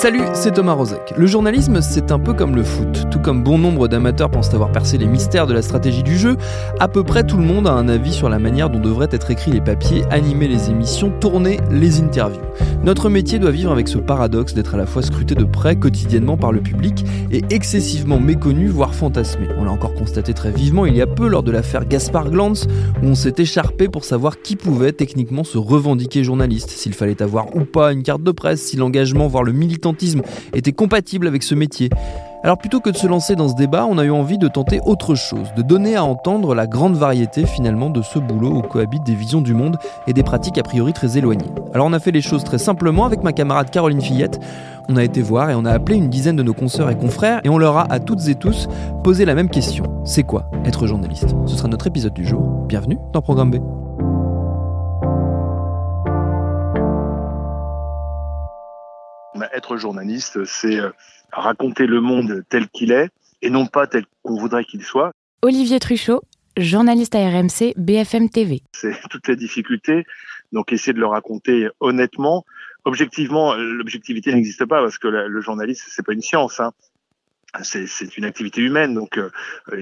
Salut, 0.00 0.22
c'est 0.32 0.54
Thomas 0.54 0.72
Rozek. 0.72 1.12
Le 1.14 1.26
journalisme, 1.26 1.82
c'est 1.82 2.10
un 2.10 2.18
peu 2.18 2.32
comme 2.32 2.56
le 2.56 2.62
foot. 2.62 3.04
Tout 3.10 3.18
comme 3.18 3.44
bon 3.44 3.58
nombre 3.58 3.86
d'amateurs 3.86 4.30
pensent 4.30 4.54
avoir 4.54 4.72
percé 4.72 4.96
les 4.96 5.04
mystères 5.04 5.46
de 5.46 5.52
la 5.52 5.60
stratégie 5.60 6.02
du 6.02 6.16
jeu, 6.16 6.38
à 6.78 6.88
peu 6.88 7.04
près 7.04 7.22
tout 7.22 7.36
le 7.36 7.42
monde 7.42 7.66
a 7.66 7.72
un 7.72 7.86
avis 7.86 8.14
sur 8.14 8.30
la 8.30 8.38
manière 8.38 8.70
dont 8.70 8.78
devraient 8.78 9.10
être 9.10 9.30
écrits 9.30 9.50
les 9.50 9.60
papiers, 9.60 10.02
animer 10.08 10.48
les 10.48 10.70
émissions, 10.70 11.12
tourner 11.20 11.60
les 11.70 12.00
interviews. 12.00 12.40
Notre 12.82 13.10
métier 13.10 13.38
doit 13.38 13.50
vivre 13.50 13.72
avec 13.72 13.88
ce 13.88 13.98
paradoxe 13.98 14.54
d'être 14.54 14.74
à 14.74 14.78
la 14.78 14.86
fois 14.86 15.02
scruté 15.02 15.34
de 15.34 15.44
près 15.44 15.76
quotidiennement 15.76 16.38
par 16.38 16.50
le 16.50 16.62
public 16.62 17.04
et 17.30 17.42
excessivement 17.50 18.18
méconnu, 18.18 18.68
voire 18.68 18.94
fantasmé. 18.94 19.48
On 19.58 19.64
l'a 19.64 19.70
encore 19.70 19.92
constaté 19.92 20.32
très 20.32 20.50
vivement 20.50 20.86
il 20.86 20.96
y 20.96 21.02
a 21.02 21.06
peu 21.06 21.28
lors 21.28 21.42
de 21.42 21.50
l'affaire 21.50 21.86
Gaspard 21.86 22.30
Glantz, 22.30 22.66
où 23.02 23.06
on 23.06 23.14
s'est 23.14 23.34
écharpé 23.36 23.88
pour 23.88 24.04
savoir 24.06 24.40
qui 24.40 24.56
pouvait 24.56 24.92
techniquement 24.92 25.44
se 25.44 25.58
revendiquer 25.58 26.24
journaliste, 26.24 26.70
s'il 26.70 26.94
fallait 26.94 27.20
avoir 27.20 27.54
ou 27.54 27.66
pas 27.66 27.92
une 27.92 28.02
carte 28.02 28.22
de 28.22 28.32
presse, 28.32 28.62
si 28.62 28.78
l'engagement, 28.78 29.26
voire 29.26 29.44
le 29.44 29.52
était 30.54 30.72
compatible 30.72 31.26
avec 31.26 31.42
ce 31.42 31.54
métier. 31.54 31.90
Alors 32.42 32.56
plutôt 32.56 32.80
que 32.80 32.88
de 32.88 32.96
se 32.96 33.06
lancer 33.06 33.36
dans 33.36 33.48
ce 33.48 33.54
débat, 33.54 33.86
on 33.88 33.98
a 33.98 34.04
eu 34.04 34.10
envie 34.10 34.38
de 34.38 34.48
tenter 34.48 34.80
autre 34.86 35.14
chose, 35.14 35.52
de 35.56 35.62
donner 35.62 35.96
à 35.96 36.04
entendre 36.04 36.54
la 36.54 36.66
grande 36.66 36.96
variété 36.96 37.44
finalement 37.44 37.90
de 37.90 38.00
ce 38.00 38.18
boulot 38.18 38.50
où 38.50 38.62
cohabitent 38.62 39.04
des 39.04 39.14
visions 39.14 39.42
du 39.42 39.52
monde 39.52 39.76
et 40.06 40.14
des 40.14 40.22
pratiques 40.22 40.56
a 40.56 40.62
priori 40.62 40.94
très 40.94 41.18
éloignées. 41.18 41.50
Alors 41.74 41.86
on 41.86 41.92
a 41.92 41.98
fait 41.98 42.12
les 42.12 42.22
choses 42.22 42.42
très 42.42 42.56
simplement 42.56 43.04
avec 43.04 43.22
ma 43.22 43.32
camarade 43.32 43.70
Caroline 43.70 44.00
Fillette. 44.00 44.40
On 44.88 44.96
a 44.96 45.04
été 45.04 45.20
voir 45.20 45.50
et 45.50 45.54
on 45.54 45.66
a 45.66 45.70
appelé 45.70 45.98
une 45.98 46.08
dizaine 46.08 46.36
de 46.36 46.42
nos 46.42 46.54
consoeurs 46.54 46.88
et 46.88 46.96
confrères 46.96 47.40
et 47.44 47.50
on 47.50 47.58
leur 47.58 47.76
a 47.76 47.92
à 47.92 48.00
toutes 48.00 48.26
et 48.28 48.34
tous 48.34 48.68
posé 49.04 49.26
la 49.26 49.34
même 49.34 49.50
question. 49.50 49.84
C'est 50.04 50.22
quoi 50.22 50.50
être 50.64 50.86
journaliste? 50.86 51.34
Ce 51.46 51.56
sera 51.56 51.68
notre 51.68 51.88
épisode 51.88 52.14
du 52.14 52.26
jour. 52.26 52.40
Bienvenue 52.66 52.98
dans 53.12 53.20
Programme 53.20 53.50
B. 53.50 53.89
être 59.52 59.76
journaliste, 59.76 60.44
c'est 60.44 60.78
euh, 60.78 60.90
raconter 61.32 61.86
le 61.86 62.00
monde 62.00 62.44
tel 62.48 62.68
qu'il 62.68 62.92
est 62.92 63.08
et 63.42 63.50
non 63.50 63.66
pas 63.66 63.86
tel 63.86 64.04
qu'on 64.22 64.36
voudrait 64.36 64.64
qu'il 64.64 64.82
soit. 64.82 65.12
Olivier 65.42 65.80
Truchot, 65.80 66.22
journaliste 66.56 67.14
à 67.14 67.28
RMC 67.28 67.74
BFM 67.76 68.28
TV. 68.28 68.62
C'est 68.72 68.96
toute 69.10 69.28
la 69.28 69.34
difficulté, 69.34 70.04
donc 70.52 70.72
essayer 70.72 70.92
de 70.92 71.00
le 71.00 71.06
raconter 71.06 71.68
honnêtement. 71.80 72.44
Objectivement, 72.84 73.54
l'objectivité 73.54 74.32
n'existe 74.32 74.64
pas 74.64 74.80
parce 74.82 74.96
que 74.96 75.08
le 75.08 75.40
journaliste, 75.42 75.84
c'est 75.88 76.04
pas 76.04 76.14
une 76.14 76.22
science. 76.22 76.60
Hein 76.60 76.72
c'est 77.62 78.16
une 78.16 78.24
activité 78.24 78.60
humaine, 78.60 78.94
donc 78.94 79.18
euh, 79.18 79.30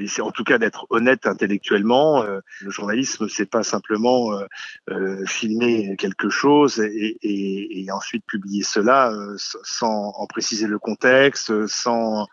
c'est 0.06 0.22
en 0.22 0.30
tout 0.30 0.44
cas 0.44 0.58
d'être 0.58 0.86
honnête 0.90 1.26
intellectuellement. 1.26 2.22
Euh, 2.22 2.40
le 2.62 2.70
journalisme, 2.70 3.28
c'est 3.28 3.48
pas 3.48 3.62
simplement 3.62 4.32
euh, 4.32 4.46
euh, 4.90 5.24
filmer 5.26 5.96
quelque 5.96 6.30
chose 6.30 6.80
et, 6.80 7.86
ensuite 7.92 8.24
publier 8.26 8.62
cela 8.62 9.12
sans 9.36 10.12
en 10.14 10.26
préciser 10.26 10.66
le 10.66 10.78
contexte, 10.78 11.66
sans 11.66 12.28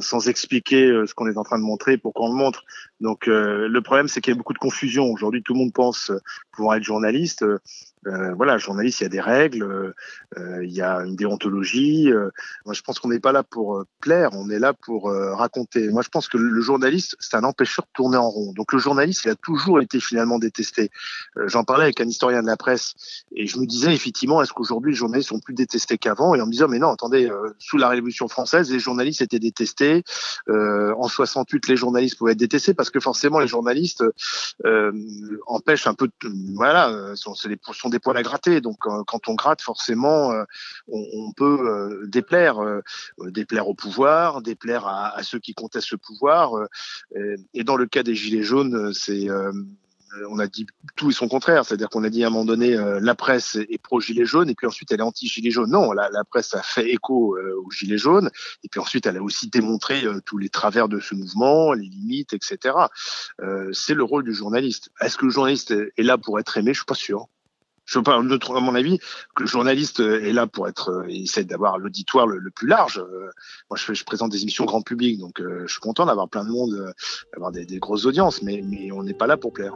sans 0.00 0.28
expliquer 0.28 0.86
ce 1.06 1.14
qu'on 1.14 1.26
est 1.26 1.36
en 1.36 1.42
train 1.42 1.58
de 1.58 1.64
montrer 1.64 1.98
pour 1.98 2.14
qu'on 2.14 2.28
le 2.28 2.36
montre. 2.36 2.64
Donc 3.00 3.26
le 3.26 3.80
problème, 3.80 4.08
c'est 4.08 4.20
qu'il 4.20 4.32
y 4.32 4.36
a 4.36 4.38
beaucoup 4.38 4.52
de 4.52 4.58
confusion. 4.58 5.10
Aujourd'hui, 5.10 5.42
tout 5.42 5.52
le 5.52 5.58
monde 5.58 5.72
pense 5.72 6.12
pouvoir 6.52 6.76
être 6.76 6.84
journaliste. 6.84 7.44
Euh, 8.06 8.34
voilà, 8.34 8.58
journaliste, 8.58 9.00
il 9.00 9.04
y 9.04 9.06
a 9.06 9.10
des 9.10 9.20
règles, 9.20 9.94
euh, 10.36 10.64
il 10.64 10.72
y 10.72 10.82
a 10.82 10.98
une 10.98 11.16
déontologie. 11.16 12.10
Euh. 12.10 12.30
moi, 12.64 12.74
je 12.74 12.82
pense 12.82 12.98
qu'on 12.98 13.08
n'est 13.08 13.20
pas 13.20 13.32
là 13.32 13.42
pour 13.42 13.76
euh, 13.76 13.86
plaire, 14.00 14.30
on 14.32 14.50
est 14.50 14.58
là 14.58 14.72
pour 14.74 15.10
raconter. 15.10 15.88
Moi, 15.88 16.02
je 16.02 16.08
pense 16.08 16.28
que 16.28 16.36
le 16.36 16.60
journaliste, 16.60 17.16
c'est 17.18 17.36
un 17.36 17.44
empêcheur 17.44 17.84
de 17.84 17.90
tourner 17.94 18.16
en 18.16 18.28
rond. 18.28 18.52
Donc, 18.52 18.72
le 18.72 18.78
journaliste, 18.78 19.24
il 19.24 19.30
a 19.30 19.34
toujours 19.34 19.80
été 19.80 20.00
finalement 20.00 20.38
détesté. 20.38 20.90
J'en 21.46 21.64
parlais 21.64 21.84
avec 21.84 22.00
un 22.00 22.06
historien 22.06 22.42
de 22.42 22.46
la 22.46 22.56
presse 22.56 22.94
et 23.34 23.46
je 23.46 23.58
me 23.58 23.66
disais 23.66 23.94
effectivement, 23.94 24.42
est-ce 24.42 24.52
qu'aujourd'hui 24.52 24.92
les 24.92 24.96
journalistes 24.96 25.28
sont 25.28 25.40
plus 25.40 25.54
détestés 25.54 25.98
qu'avant? 25.98 26.34
Et 26.34 26.40
en 26.40 26.46
me 26.46 26.52
disant, 26.52 26.68
mais 26.68 26.78
non, 26.78 26.90
attendez, 26.90 27.30
sous 27.58 27.78
la 27.78 27.88
Révolution 27.88 28.28
française, 28.28 28.70
les 28.70 28.78
journalistes 28.78 29.22
étaient 29.22 29.38
détestés. 29.38 29.63
En 30.48 31.08
68, 31.08 31.68
les 31.68 31.76
journalistes 31.76 32.18
pouvaient 32.18 32.32
être 32.32 32.38
détestés 32.38 32.74
parce 32.74 32.90
que 32.90 33.00
forcément, 33.00 33.38
les 33.38 33.48
journalistes 33.48 34.04
empêchent 35.46 35.86
un 35.86 35.94
peu, 35.94 36.08
de, 36.08 36.54
voilà, 36.54 37.14
sont, 37.16 37.34
sont 37.34 37.48
des, 37.48 37.58
sont 37.72 37.88
des 37.88 37.98
poils 37.98 38.16
à 38.16 38.22
gratter. 38.22 38.60
Donc 38.60 38.86
euh, 38.86 39.02
quand 39.06 39.28
on 39.28 39.34
gratte, 39.34 39.62
forcément, 39.62 40.32
euh, 40.32 40.44
on, 40.88 41.32
peut 41.32 41.58
euh, 41.60 42.06
déplaire, 42.06 42.56
déplaire 43.18 43.68
au 43.68 43.74
pouvoir, 43.74 44.42
déplaire 44.42 44.86
à, 44.86 45.22
ceux 45.22 45.38
qui 45.38 45.54
contestent 45.54 45.92
le 45.92 45.98
pouvoir. 45.98 46.52
et 47.54 47.64
dans 47.64 47.76
le 47.76 47.86
cas 47.86 48.02
des 48.02 48.14
gilets 48.14 48.42
jaunes, 48.42 48.92
c'est 48.92 49.28
on 50.28 50.38
a 50.38 50.46
dit 50.46 50.66
tout 50.96 51.10
et 51.10 51.12
son 51.12 51.28
contraire, 51.28 51.64
c'est-à-dire 51.64 51.88
qu'on 51.88 52.04
a 52.04 52.10
dit 52.10 52.24
à 52.24 52.28
un 52.28 52.30
moment 52.30 52.44
donné 52.44 52.76
la 53.00 53.14
presse 53.14 53.56
est 53.56 53.82
pro 53.82 54.00
gilet 54.00 54.24
jaune 54.24 54.48
et 54.48 54.54
puis 54.54 54.66
ensuite 54.66 54.92
elle 54.92 55.00
est 55.00 55.04
anti 55.04 55.26
gilet 55.26 55.50
jaune. 55.50 55.70
Non, 55.70 55.92
la, 55.92 56.08
la 56.10 56.24
presse 56.24 56.54
a 56.54 56.62
fait 56.62 56.90
écho 56.90 57.36
aux 57.36 57.70
gilets 57.70 57.98
jaunes 57.98 58.30
et 58.62 58.68
puis 58.68 58.80
ensuite 58.80 59.06
elle 59.06 59.16
a 59.16 59.22
aussi 59.22 59.48
démontré 59.48 60.04
tous 60.24 60.38
les 60.38 60.48
travers 60.48 60.88
de 60.88 61.00
ce 61.00 61.14
mouvement, 61.14 61.72
les 61.72 61.86
limites, 61.86 62.32
etc. 62.32 62.74
c'est 63.72 63.94
le 63.94 64.04
rôle 64.04 64.24
du 64.24 64.34
journaliste. 64.34 64.90
Est-ce 65.00 65.16
que 65.16 65.26
le 65.26 65.32
journaliste 65.32 65.72
est 65.72 66.02
là 66.02 66.18
pour 66.18 66.38
être 66.38 66.56
aimé? 66.56 66.72
Je 66.72 66.78
suis 66.78 66.86
pas 66.86 66.94
sûr. 66.94 67.28
Je 67.86 67.98
pas, 68.00 68.16
à 68.16 68.60
mon 68.60 68.74
avis, 68.74 68.98
que 69.34 69.42
le 69.42 69.46
journaliste 69.46 70.00
est 70.00 70.32
là 70.32 70.46
pour 70.46 70.68
être, 70.68 70.90
euh, 70.90 71.06
il 71.08 71.24
essaie 71.24 71.44
d'avoir 71.44 71.78
l'auditoire 71.78 72.26
le, 72.26 72.50
plus 72.50 72.66
large. 72.66 72.98
Euh, 72.98 73.30
moi, 73.70 73.76
je, 73.76 73.92
je, 73.92 74.04
présente 74.04 74.32
des 74.32 74.42
émissions 74.42 74.64
grand 74.64 74.82
public, 74.82 75.18
donc 75.18 75.40
euh, 75.40 75.64
je 75.66 75.72
suis 75.72 75.80
content 75.80 76.06
d'avoir 76.06 76.28
plein 76.28 76.44
de 76.44 76.50
monde, 76.50 76.94
d'avoir 77.32 77.52
des, 77.52 77.66
des, 77.66 77.78
grosses 77.78 78.06
audiences, 78.06 78.42
mais, 78.42 78.62
mais 78.64 78.90
on 78.92 79.02
n'est 79.02 79.14
pas 79.14 79.26
là 79.26 79.36
pour 79.36 79.52
plaire. 79.52 79.74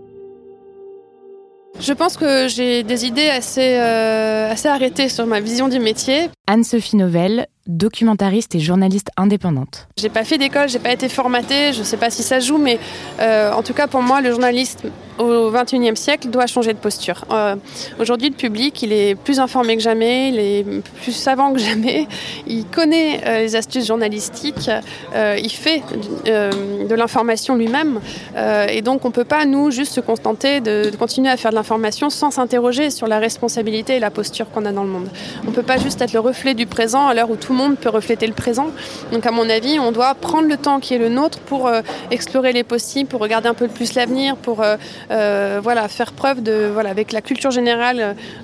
Je 1.81 1.93
pense 1.93 2.17
que 2.17 2.49
j'ai 2.49 2.83
des 2.83 3.07
idées 3.07 3.29
assez, 3.29 3.77
assez 3.77 4.69
arrêtées 4.69 5.09
sur 5.09 5.27
ma 5.27 5.41
vision 5.41 5.69
du 5.69 5.79
métier. 5.79 6.29
Anne-Sophie 6.47 6.97
Novelle, 6.97 7.47
documentariste 7.69 8.55
et 8.55 8.61
journaliste 8.61 9.11
indépendante. 9.17 9.89
J'ai 9.97 10.09
pas 10.09 10.25
fait 10.25 10.39
d'école, 10.39 10.69
j'ai 10.69 10.79
pas 10.79 10.93
été 10.93 11.09
formatée, 11.09 11.73
je 11.73 11.83
sais 11.83 11.97
pas 11.97 12.11
si 12.11 12.23
ça 12.23 12.41
joue, 12.41 12.59
mais 12.59 12.79
en 13.21 13.63
tout 13.63 13.75
cas 13.75 13.87
pour 13.87 14.03
moi, 14.03 14.21
le 14.21 14.31
journaliste 14.31 14.85
au 15.19 15.51
XXIe 15.51 15.97
siècle 15.97 16.29
doit 16.29 16.47
changer 16.47 16.73
de 16.73 16.79
posture. 16.79 17.25
Euh, 17.31 17.57
Aujourd'hui, 18.01 18.29
le 18.29 18.35
public, 18.35 18.83
il 18.83 18.93
est 18.93 19.15
plus 19.15 19.41
informé 19.41 19.77
que 19.77 19.83
jamais, 19.83 20.29
il 20.29 20.39
est 20.39 20.65
plus 21.03 21.13
savant 21.13 21.53
que 21.53 21.59
jamais, 21.59 22.07
il 22.47 22.65
connaît 22.67 23.21
euh, 23.27 23.41
les 23.41 23.57
astuces 23.57 23.87
journalistiques, 23.87 24.71
euh, 25.15 25.37
il 25.43 25.51
fait 25.51 25.83
euh, 26.27 26.87
de 26.89 26.95
l'information 26.95 27.57
lui-même, 27.57 28.01
euh, 28.37 28.67
et 28.69 28.83
donc 28.83 29.05
on 29.05 29.11
peut 29.11 29.25
pas, 29.25 29.45
nous, 29.45 29.71
juste 29.71 29.93
se 29.93 30.01
contenter 30.01 30.61
de, 30.61 30.91
continuer 30.99 31.31
à 31.31 31.37
faire 31.37 31.51
de 31.51 31.57
l'information 31.57 32.11
sans 32.11 32.31
s'interroger 32.31 32.91
sur 32.91 33.07
la 33.07 33.19
responsabilité 33.19 33.97
et 33.97 34.01
la 34.01 34.11
posture 34.11 34.51
qu'on 34.51 34.65
a 34.65 34.73
dans 34.73 34.85
le 34.85 34.91
monde. 34.91 35.09
On 35.47 35.51
peut 35.51 35.63
pas 35.63 35.79
juste 35.79 36.01
être 36.01 36.13
le 36.13 36.21
reflet 36.21 36.55
du 36.55 36.67
présent 36.67 37.07
à 37.07 37.15
l'heure 37.15 37.31
où 37.31 37.37
tout 37.37 37.53
le 37.53 37.58
monde 37.61 37.75
peut 37.83 37.93
refléter 38.01 38.27
le 38.27 38.37
présent. 38.45 38.69
Donc 39.13 39.25
à 39.31 39.33
mon 39.39 39.47
avis, 39.59 39.75
on 39.89 39.93
doit 39.99 40.13
prendre 40.29 40.49
le 40.55 40.59
temps 40.67 40.79
qui 40.85 40.91
est 40.95 41.03
le 41.07 41.11
nôtre 41.19 41.39
pour 41.51 41.63
euh, 41.67 41.81
explorer 42.11 42.53
les 42.59 42.65
possibles, 42.75 43.09
pour 43.13 43.21
regarder 43.27 43.49
un 43.55 43.59
peu 43.63 43.69
plus 43.69 43.91
l'avenir, 43.99 44.37
pour 44.37 44.59
euh, 44.63 45.61
voilà, 45.67 45.89
faire 45.89 46.13
preuve 46.13 46.39
de, 46.43 46.57
voilà, 46.77 46.91
avec 46.97 47.13
la 47.13 47.23
culture 47.29 47.53
générale 47.61 47.99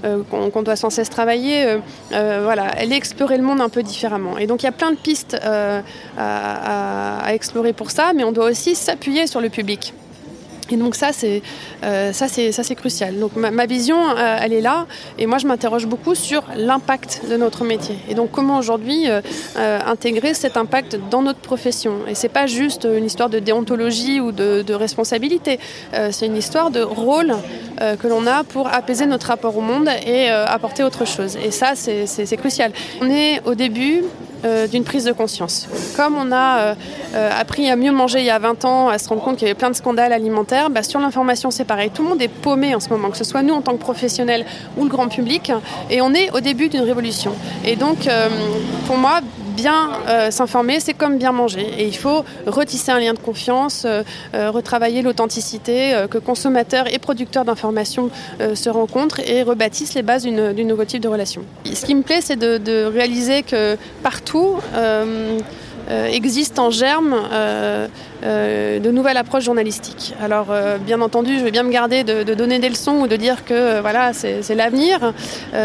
euh, 0.04 0.22
qu'on 0.30 0.50
qu 0.50 0.64
doit 0.64 0.76
sans 0.76 0.90
cesse 0.90 1.10
travailler, 1.10 1.56
euh, 1.64 1.78
euh, 2.12 2.40
voilà, 2.48 2.66
elle 2.78 2.92
explorer 2.94 3.36
le 3.36 3.44
monde 3.48 3.60
un 3.60 3.68
peu 3.76 3.82
différemment. 3.82 4.38
Et 4.38 4.46
donc 4.46 4.62
il 4.62 4.66
y 4.66 4.72
a 4.74 4.76
plein 4.82 4.92
de 4.96 4.96
pistes 4.96 5.36
euh, 5.44 5.80
à 6.18 7.34
explorer 7.34 7.72
pour 7.72 7.90
ça, 7.90 8.12
mais 8.14 8.24
on 8.24 8.32
doit 8.32 8.48
aussi 8.50 8.74
s'appuyer 8.74 9.26
sur 9.26 9.40
le 9.40 9.48
public. 9.48 9.92
Et 10.72 10.76
donc 10.76 10.96
ça 10.96 11.10
c'est 11.12 11.40
euh, 11.84 12.12
ça 12.12 12.26
c'est 12.26 12.50
ça 12.50 12.64
c'est 12.64 12.74
crucial. 12.74 13.18
Donc 13.20 13.36
ma, 13.36 13.66
vision 13.66 13.96
euh, 13.96 14.38
elle 14.40 14.52
est 14.52 14.60
là. 14.60 14.86
Et 15.18 15.26
moi 15.26 15.38
je 15.38 15.46
m'interroge 15.46 15.86
beaucoup 15.86 16.16
sur 16.16 16.42
l'impact 16.56 17.22
de 17.30 17.36
notre 17.36 17.64
métier. 17.64 17.96
Et 18.08 18.14
donc 18.14 18.32
comment 18.32 18.58
aujourd'hui 18.58 19.08
euh, 19.08 19.20
intégrer 19.86 20.34
cet 20.34 20.56
impact 20.56 20.98
dans 21.10 21.22
notre 21.22 21.38
profession. 21.38 21.98
Et 22.08 22.16
c'est 22.16 22.28
pas 22.28 22.46
juste 22.46 22.88
une 22.92 23.04
histoire 23.04 23.28
de 23.28 23.38
déontologie 23.38 24.20
ou 24.20 24.32
de, 24.32 24.62
de 24.62 24.74
responsabilité. 24.74 25.60
C'est 26.10 26.26
une 26.26 26.36
histoire 26.36 26.70
de 26.70 26.80
rôle 26.80 27.34
que 27.78 28.08
l'on 28.08 28.26
a 28.26 28.42
pour 28.44 28.66
apaiser 28.68 29.06
notre 29.06 29.28
rapport 29.28 29.56
au 29.56 29.60
monde 29.60 29.88
et 30.06 30.28
apporter 30.28 30.82
autre 30.82 31.04
chose. 31.04 31.36
Et 31.36 31.50
ça 31.50 31.74
c'est 31.76 32.36
crucial. 32.36 32.72
On 33.00 33.08
est 33.08 33.40
au 33.44 33.54
début 33.54 34.02
d'une 34.70 34.84
prise 34.84 35.04
de 35.04 35.12
conscience. 35.12 35.66
Comme 35.96 36.16
on 36.16 36.32
a 36.32 36.74
appris 37.38 37.70
à 37.70 37.76
mieux 37.76 37.92
manger 37.92 38.20
il 38.20 38.26
y 38.26 38.30
a 38.30 38.38
20 38.38 38.64
ans, 38.64 38.88
à 38.88 38.98
se 38.98 39.08
rendre 39.08 39.22
compte 39.22 39.36
qu'il 39.36 39.46
y 39.46 39.50
avait 39.50 39.58
plein 39.58 39.70
de 39.70 39.76
scandales 39.76 40.12
alimentaires, 40.12 40.70
bah, 40.70 40.82
sur 40.82 41.00
l'information 41.00 41.50
c'est 41.50 41.64
pareil. 41.64 41.90
Tout 41.92 42.02
le 42.02 42.10
monde 42.10 42.22
est 42.22 42.28
paumé 42.28 42.74
en 42.74 42.80
ce 42.80 42.88
moment, 42.88 43.10
que 43.10 43.16
ce 43.16 43.24
soit 43.24 43.42
nous 43.42 43.54
en 43.54 43.62
tant 43.62 43.72
que 43.72 43.78
professionnels 43.78 44.44
ou 44.76 44.84
le 44.84 44.90
grand 44.90 45.08
public, 45.08 45.52
et 45.90 46.00
on 46.00 46.12
est 46.12 46.30
au 46.32 46.40
début 46.40 46.68
d'une 46.68 46.82
révolution. 46.82 47.32
Et 47.64 47.76
donc, 47.76 48.08
pour 48.86 48.96
moi, 48.96 49.20
bien 49.54 49.92
euh, 50.08 50.30
s'informer, 50.30 50.80
c'est 50.80 50.94
comme 50.94 51.18
bien 51.18 51.32
manger. 51.32 51.66
Et 51.78 51.86
il 51.86 51.96
faut 51.96 52.24
retisser 52.46 52.92
un 52.92 53.00
lien 53.00 53.14
de 53.14 53.18
confiance, 53.18 53.84
euh, 53.86 54.02
euh, 54.34 54.50
retravailler 54.50 55.02
l'authenticité, 55.02 55.94
que 56.10 56.18
consommateurs 56.18 56.92
et 56.92 56.98
producteurs 56.98 57.44
d'informations 57.44 58.10
se 58.54 58.68
rencontrent 58.68 59.20
et 59.20 59.42
rebâtissent 59.42 59.94
les 59.94 60.02
bases 60.02 60.24
d'une 60.24 60.66
nouveau 60.66 60.84
type 60.84 61.02
de 61.02 61.08
relation. 61.08 61.42
Ce 61.64 61.84
qui 61.84 61.94
me 61.94 62.02
plaît, 62.02 62.20
c'est 62.20 62.36
de, 62.36 62.84
réaliser 62.84 63.42
que 63.42 63.76
partout, 64.02 64.56
euh, 65.90 66.06
existe 66.06 66.58
en 66.58 66.70
germe 66.70 67.14
euh, 67.14 67.88
euh, 68.24 68.78
de 68.78 68.90
nouvelles 68.90 69.16
approches 69.16 69.44
journalistiques. 69.44 70.14
Alors, 70.22 70.46
bien 70.84 71.00
entendu, 71.00 71.38
je 71.38 71.44
vais 71.44 71.50
bien 71.50 71.62
me 71.62 71.70
garder 71.70 72.04
de, 72.04 72.34
donner 72.34 72.58
des 72.58 72.68
leçons 72.68 73.00
ou 73.00 73.06
de 73.06 73.16
dire 73.16 73.44
que 73.44 73.80
voilà, 73.80 74.12
c'est 74.12 74.54
l'avenir. 74.54 75.12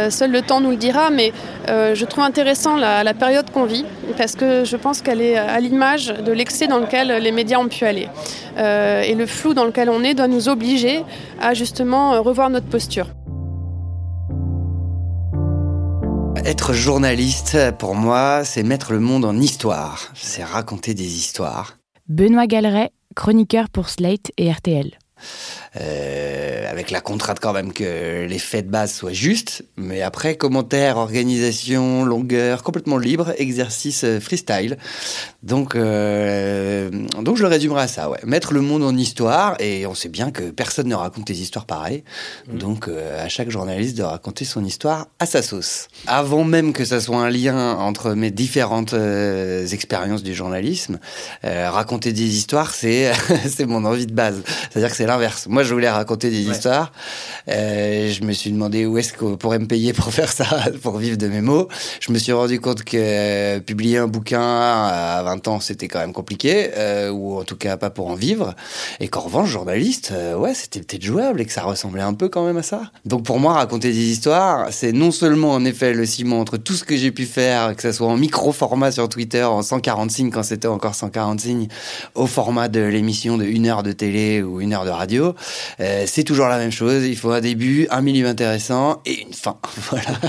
seul 0.10 0.31
le 0.31 0.42
temps 0.42 0.60
nous 0.60 0.71
le 0.71 0.75
dira, 0.75 1.10
mais 1.10 1.31
je 1.68 2.06
trouve 2.06 2.24
intéressant 2.24 2.75
la, 2.75 3.04
la 3.04 3.13
période 3.13 3.50
qu'on 3.51 3.66
vit 3.66 3.86
parce 4.18 4.36
que 4.36 4.66
je 4.66 4.75
pense 4.75 5.01
qu'elle 5.01 5.21
est 5.21 5.38
à 5.38 5.60
l'image 5.60 6.07
de 6.07 6.31
l'excès 6.31 6.68
dans 6.68 6.80
lequel 6.80 7.07
les 7.22 7.31
médias 7.31 7.60
ont 7.60 7.68
pu 7.68 7.86
aller. 7.86 8.07
et 8.57 9.15
le 9.15 9.25
flou 9.25 9.54
dans 9.54 9.65
lequel 9.65 9.89
on 9.89 10.04
est 10.04 10.13
doit 10.13 10.27
nous 10.27 10.50
obliger 10.50 11.04
à 11.42 11.54
justement 11.54 12.22
revoir 12.22 12.50
notre 12.50 12.68
posture. 12.68 13.07
Être 16.50 16.74
journaliste, 16.74 17.60
pour 17.78 17.94
moi, 17.94 18.44
c'est 18.44 18.63
mettre 18.63 18.92
le 18.92 19.00
monde 19.00 19.24
en 19.24 19.38
histoire. 19.38 20.12
C'est 20.16 20.44
raconter 20.44 20.96
des 20.96 21.16
histoires. 21.16 21.78
Benoît 22.07 22.48
Galeret, 22.48 22.90
chroniqueur 23.16 23.69
pour 23.69 23.88
Slate 23.88 24.31
et 24.38 24.51
RTL. 24.51 24.98
Euh, 25.80 26.69
avec 26.69 26.92
la 26.92 27.01
contrainte 27.01 27.39
quand 27.39 27.54
même 27.54 27.74
que 27.74 28.25
les 28.25 28.39
faits 28.39 28.68
de 28.68 28.71
base 28.71 28.94
soient 28.94 29.13
justes. 29.13 29.63
Mais 29.75 30.01
après, 30.01 30.36
commentaires, 30.36 30.98
organisation, 30.98 32.06
longueur, 32.06 32.63
complètement 32.63 32.98
libre, 32.98 33.33
exercice 33.38 34.04
euh, 34.04 34.19
freestyle. 34.19 34.77
Donc, 35.44 35.75
euh, 35.75 36.89
donc 37.21 37.38
je 37.38 37.44
le 37.44 37.50
résumerai 37.50 37.81
à 37.83 37.88
ça, 37.88 38.10
ouais. 38.10 38.19
Mettre 38.24 38.54
le 38.54 38.62
monde 38.62 38.83
en 38.83 38.95
histoire, 38.95 39.56
et 39.60 39.86
on 39.88 39.94
sait 39.94 40.10
bien 40.10 40.31
que 40.31 40.51
personne 40.51 40.88
ne 40.88 40.95
raconte 40.95 41.27
des 41.27 41.42
histoires 41.42 41.65
pareilles. 41.65 42.04
Mmh. 42.48 42.57
Donc, 42.57 42.88
euh, 42.88 43.25
à 43.25 43.30
chaque 43.30 43.50
journaliste 43.50 43.98
de 43.98 44.04
raconter 44.04 44.45
son 44.45 44.63
histoire 44.63 45.07
à 45.19 45.25
sa 45.25 45.42
sauce. 45.42 45.88
Avant 46.07 46.44
même 46.44 46.74
que 46.74 46.86
ça 46.86 47.00
soit 47.01 47.18
un 47.18 47.30
lien 47.30 47.75
entre 47.75 48.13
mes 48.13 48.31
différentes 48.31 48.94
expériences 48.94 50.24
du 50.24 50.33
journalisme, 50.33 51.00
raconter 51.44 52.13
des 52.13 52.38
histoires, 52.38 52.74
c'est 52.74 53.12
c'est 53.48 53.65
mon 53.65 53.86
envie 53.86 54.06
de 54.06 54.13
base. 54.13 54.42
C'est-à-dire 54.69 54.89
que 54.89 54.95
c'est 54.95 55.06
l'inverse. 55.09 55.47
Moi, 55.47 55.63
je 55.63 55.73
voulais 55.73 55.89
raconter 55.89 56.29
des 56.29 56.41
histoires. 56.41 56.91
je 57.47 58.23
me 58.23 58.31
suis 58.33 58.51
demandé 58.51 58.85
où 58.85 58.97
est-ce 58.97 59.13
qu'on 59.13 59.38
pourrait 59.38 59.59
me 59.59 59.67
payer 59.67 59.94
pour 60.00 60.13
faire 60.13 60.31
ça, 60.31 60.45
pour 60.81 60.97
vivre 60.97 61.17
de 61.17 61.27
mes 61.27 61.41
mots. 61.41 61.67
Je 62.00 62.11
me 62.11 62.17
suis 62.17 62.31
rendu 62.31 62.59
compte 62.59 62.83
que 62.83 63.59
publier 63.59 63.97
un 63.97 64.07
bouquin 64.07 64.41
à 64.41 65.21
20 65.23 65.47
ans, 65.47 65.59
c'était 65.59 65.88
quand 65.88 66.00
même 66.00 66.13
compliqué, 66.13 66.71
euh, 66.77 67.09
ou 67.09 67.39
en 67.39 67.44
tout 67.44 67.56
cas 67.56 67.77
pas 67.77 67.89
pour 67.89 68.07
en 68.07 68.15
vivre. 68.15 68.56
Et 69.00 69.07
qu'en 69.07 69.21
revanche, 69.21 69.50
journaliste, 69.50 70.11
euh, 70.13 70.35
ouais, 70.35 70.53
c'était 70.53 70.79
peut-être 70.81 71.03
jouable 71.03 71.41
et 71.41 71.45
que 71.45 71.51
ça 71.51 71.63
ressemblait 71.63 72.01
un 72.01 72.13
peu 72.13 72.29
quand 72.29 72.45
même 72.45 72.57
à 72.57 72.63
ça. 72.63 72.81
Donc 73.05 73.23
pour 73.23 73.39
moi, 73.39 73.53
raconter 73.53 73.91
des 73.91 74.09
histoires, 74.12 74.67
c'est 74.71 74.91
non 74.91 75.12
seulement 75.12 75.51
en 75.51 75.65
effet 75.65 75.94
le 75.94 76.05
ciment 76.05 76.39
entre 76.39 76.57
tout 76.57 76.73
ce 76.73 76.83
que 76.83 76.95
j'ai 76.95 77.12
pu 77.12 77.25
faire, 77.25 77.75
que 77.75 77.81
ce 77.81 77.91
soit 77.91 78.07
en 78.07 78.17
micro 78.17 78.51
format 78.51 78.91
sur 78.91 79.09
Twitter, 79.09 79.44
en 79.44 79.62
140 79.62 80.12
signes 80.12 80.31
quand 80.31 80.44
c'était 80.44 80.67
encore 80.67 80.95
140 80.95 81.39
signes, 81.39 81.67
au 82.15 82.27
format 82.27 82.67
de 82.67 82.81
l'émission 82.81 83.38
de 83.38 83.45
une 83.45 83.67
heure 83.67 83.83
de 83.83 83.91
télé 83.91 84.41
ou 84.41 84.62
une 84.62 84.73
heure 84.73 84.85
de 84.85 84.89
radio, 84.89 84.99
euh, 85.80 86.04
c'est 86.06 86.24
toujours 86.24 86.48
la 86.48 86.57
même 86.57 86.72
chose. 86.72 87.06
Il 87.06 87.18
faut 87.18 87.31
un 87.31 87.42
début, 87.42 87.88
un 87.90 88.01
milieu 88.01 88.28
intéressant 88.28 89.01
et 89.06 89.22
une 89.22 89.34
fin. 89.34 89.57
Voilà. 89.90 90.10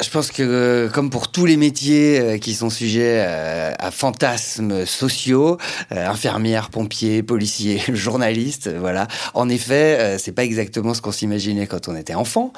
Je 0.00 0.10
pense 0.10 0.32
que 0.32 0.90
comme 0.92 1.08
pour 1.08 1.30
tous 1.30 1.46
les 1.46 1.56
métiers 1.56 2.40
qui 2.40 2.54
sont 2.54 2.70
sujets 2.70 3.24
euh, 3.24 3.72
à 3.78 3.90
fantasmes 3.90 4.86
sociaux, 4.86 5.58
euh, 5.92 6.08
infirmières, 6.08 6.70
pompiers, 6.70 7.22
policiers, 7.22 7.80
journalistes, 7.92 8.68
voilà. 8.68 9.06
En 9.34 9.48
effet, 9.48 9.98
euh, 9.98 10.18
c'est 10.18 10.32
pas 10.32 10.44
exactement 10.44 10.94
ce 10.94 11.02
qu'on 11.02 11.12
s'imaginait 11.12 11.66
quand 11.66 11.88
on 11.88 11.96
était 11.96 12.14
enfant. 12.14 12.52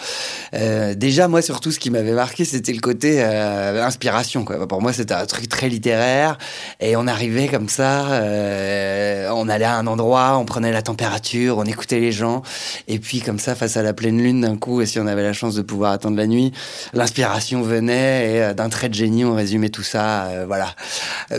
déjà, 0.97 1.29
moi, 1.29 1.43
surtout, 1.43 1.71
ce 1.71 1.79
qui 1.79 1.91
m'avait 1.91 2.13
marqué, 2.13 2.45
c'était 2.45 2.73
le 2.73 2.81
côté 2.81 3.23
inspiration. 3.23 4.45
Quoi. 4.45 4.67
Pour 4.67 4.81
moi, 4.81 4.93
c'était 4.93 5.15
un 5.15 5.27
truc 5.27 5.49
très 5.49 5.69
littéraire, 5.69 6.39
et 6.81 6.97
on 6.97 7.07
arrivait 7.07 7.49
comme 7.49 7.69
ça, 7.69 8.07
on 9.33 9.49
allait 9.49 9.65
à 9.65 9.77
un 9.77 9.87
endroit, 9.87 10.36
on 10.38 10.44
prenait 10.44 10.73
la 10.73 10.83
température, 10.83 11.59
on 11.59 11.65
écoutait 11.65 12.00
les 12.00 12.12
gens, 12.12 12.43
et 12.88 12.99
puis 12.99 13.21
comme 13.21 13.38
ça, 13.38 13.55
face 13.55 13.77
à 13.77 13.83
la 13.83 13.93
pleine 13.93 14.23
lune, 14.23 14.43
d'un 14.43 14.56
coup, 14.56 14.81
et 14.81 14.87
si 14.87 14.99
on 14.99 15.06
avait 15.06 15.23
la 15.23 15.33
chance 15.33 15.55
de 15.55 15.62
pouvoir 15.62 15.93
attendre 15.93 16.17
la 16.17 16.27
nuit, 16.27 16.53
l'inspiration 16.93 17.62
venait, 17.62 18.50
et 18.50 18.55
d'un 18.55 18.69
trait 18.69 18.88
de 18.88 18.94
génie, 18.94 19.25
on 19.25 19.35
résumait 19.35 19.71
tout 19.71 19.83
ça. 19.83 20.29
voilà 20.47 20.75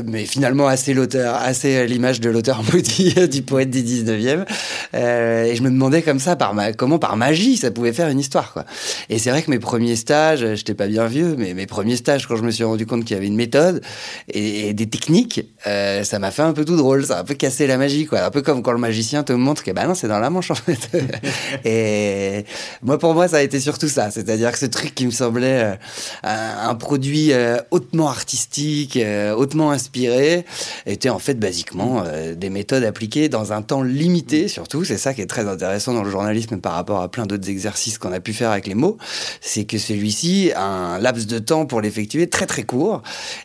mais 0.06 0.26
finalement 0.26 0.68
assez 0.68 0.94
l'auteur, 0.94 1.36
assez 1.36 1.86
l'image 1.88 2.20
de 2.20 2.30
l'auteur 2.30 2.62
maudit 2.74 3.16
du 3.30 3.42
poète 3.42 3.70
du 3.70 3.82
19e. 3.82 4.46
Euh, 4.94 5.44
et 5.46 5.56
je 5.56 5.64
me 5.64 5.70
demandais 5.70 6.02
comme 6.02 6.20
ça, 6.20 6.36
par 6.36 6.54
ma, 6.54 6.74
comment 6.74 7.00
par 7.00 7.18
magie 7.18 7.58
ça 7.58 7.72
pouvait 7.72 7.94
faire 7.94 8.10
une 8.10 8.20
histoire. 8.20 8.54
Quoi. 8.54 8.66
Et 9.10 9.20
c'est 9.20 9.30
vrai 9.30 9.42
que 9.42 9.52
mes 9.52 9.60
premiers 9.60 9.96
stages, 9.96 10.46
j'étais 10.56 10.74
pas 10.74 10.88
bien 10.88 11.08
vieux, 11.08 11.36
mais 11.38 11.54
mes 11.54 11.66
premiers 11.66 11.96
stages, 11.96 12.28
quand 12.28 12.36
je 12.36 12.44
me 12.44 12.52
suis 12.52 12.64
rendu 12.64 12.86
compte 12.86 13.06
qu'il 13.06 13.16
y 13.16 13.18
avait 13.18 13.28
une 13.28 13.36
méthode 13.36 13.82
et, 14.34 14.74
des 14.74 14.88
techniques, 14.88 15.42
euh, 15.66 16.04
ça 16.04 16.20
m'a 16.20 16.32
fait 16.32 16.42
un 16.42 16.54
peu 16.54 16.66
tout 16.66 16.76
drôle, 16.76 17.06
ça 17.06 17.18
a 17.18 17.22
un 17.22 17.24
peu 17.24 17.34
cassé 17.34 17.68
la 17.68 17.78
magie. 17.78 18.06
Quoi. 18.06 18.24
Un 18.24 18.32
peu 18.32 18.42
comme 18.42 18.62
quand 18.62 18.72
le 18.72 18.78
magicien 18.88 19.24
te 19.24 19.34
montre 19.34 19.64
que 19.64 19.72
bah 19.72 19.86
non, 19.86 19.96
c'est 19.96 20.08
dans 20.08 20.20
la 20.20 20.30
manche 20.30 20.52
en 20.52 20.56
fait. 20.56 20.90
et 21.66 22.46
moi, 22.82 22.98
pour 22.98 23.14
moi, 23.14 23.28
ça 23.28 23.38
a 23.38 23.42
été 23.42 23.60
surtout 23.60 23.90
ça. 23.90 24.12
C'est-à-dire 24.12 24.52
que 24.52 24.58
ce 24.58 24.66
truc 24.66 24.96
qui 24.96 25.06
me 25.06 25.12
semblait 25.12 25.64
euh, 25.64 25.76
un, 26.24 26.76
produit 26.76 27.34
euh, 27.34 27.58
hautement 27.72 28.08
artistique, 28.08 28.98
euh, 28.98 29.34
hautement 29.34 29.72
inspiré, 29.72 30.46
étaient 30.86 31.10
en 31.10 31.20
fait 31.20 31.36
basiquement 31.36 32.04
des 32.36 32.50
méthodes 32.50 32.84
appliquées 32.84 33.30
dans 33.30 33.54
un 33.54 33.62
temps 33.62 33.84
limité, 33.84 34.48
surtout. 34.48 34.84
C'est 34.84 34.98
ça 34.98 35.14
qui 35.14 35.22
est 35.22 35.28
très 35.28 35.48
intéressant 35.48 35.94
dans 35.94 36.04
le 36.04 36.10
journalisme 36.10 36.58
par 36.58 36.74
rapport 36.74 37.02
à 37.02 37.10
plein 37.10 37.26
d'autres 37.26 37.50
exercices 37.50 37.98
qu'on 37.98 38.14
a 38.14 38.20
pu 38.20 38.34
faire 38.34 38.52
avec 38.52 38.68
les 38.68 38.76
mots. 38.76 38.98
C'est 39.42 39.66
que 39.66 39.78
celui-ci 39.78 40.52
a 40.56 40.64
un 40.64 41.00
laps 41.00 41.28
de 41.28 41.40
temps 41.40 41.66
pour 41.66 41.82
l'effectuer 41.82 42.28
très 42.28 42.46
très 42.46 42.64
court 42.64 43.02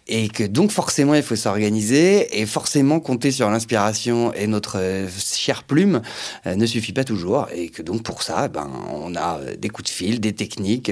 et 0.06 0.28
que 0.28 0.44
donc 0.44 0.70
forcément 0.70 1.14
il 1.14 1.22
faut 1.22 1.36
s'organiser 1.36 2.40
et 2.40 2.46
forcément 2.46 3.00
compter 3.00 3.30
sur 3.30 3.50
l'inspiration 3.50 4.32
et 4.34 4.46
notre 4.46 4.78
chère 5.22 5.62
plume 5.62 6.02
ne 6.46 6.66
suffit 6.66 6.92
pas 6.92 7.04
toujours 7.04 7.48
et 7.54 7.68
que 7.68 7.82
donc 7.82 8.02
pour 8.02 8.22
ça, 8.22 8.48
ben, 8.48 8.70
on 8.90 9.14
a 9.14 9.40
des 9.58 9.68
coups 9.68 9.90
de 9.90 9.94
fil, 9.94 10.20
des 10.20 10.32
techniques, 10.32 10.90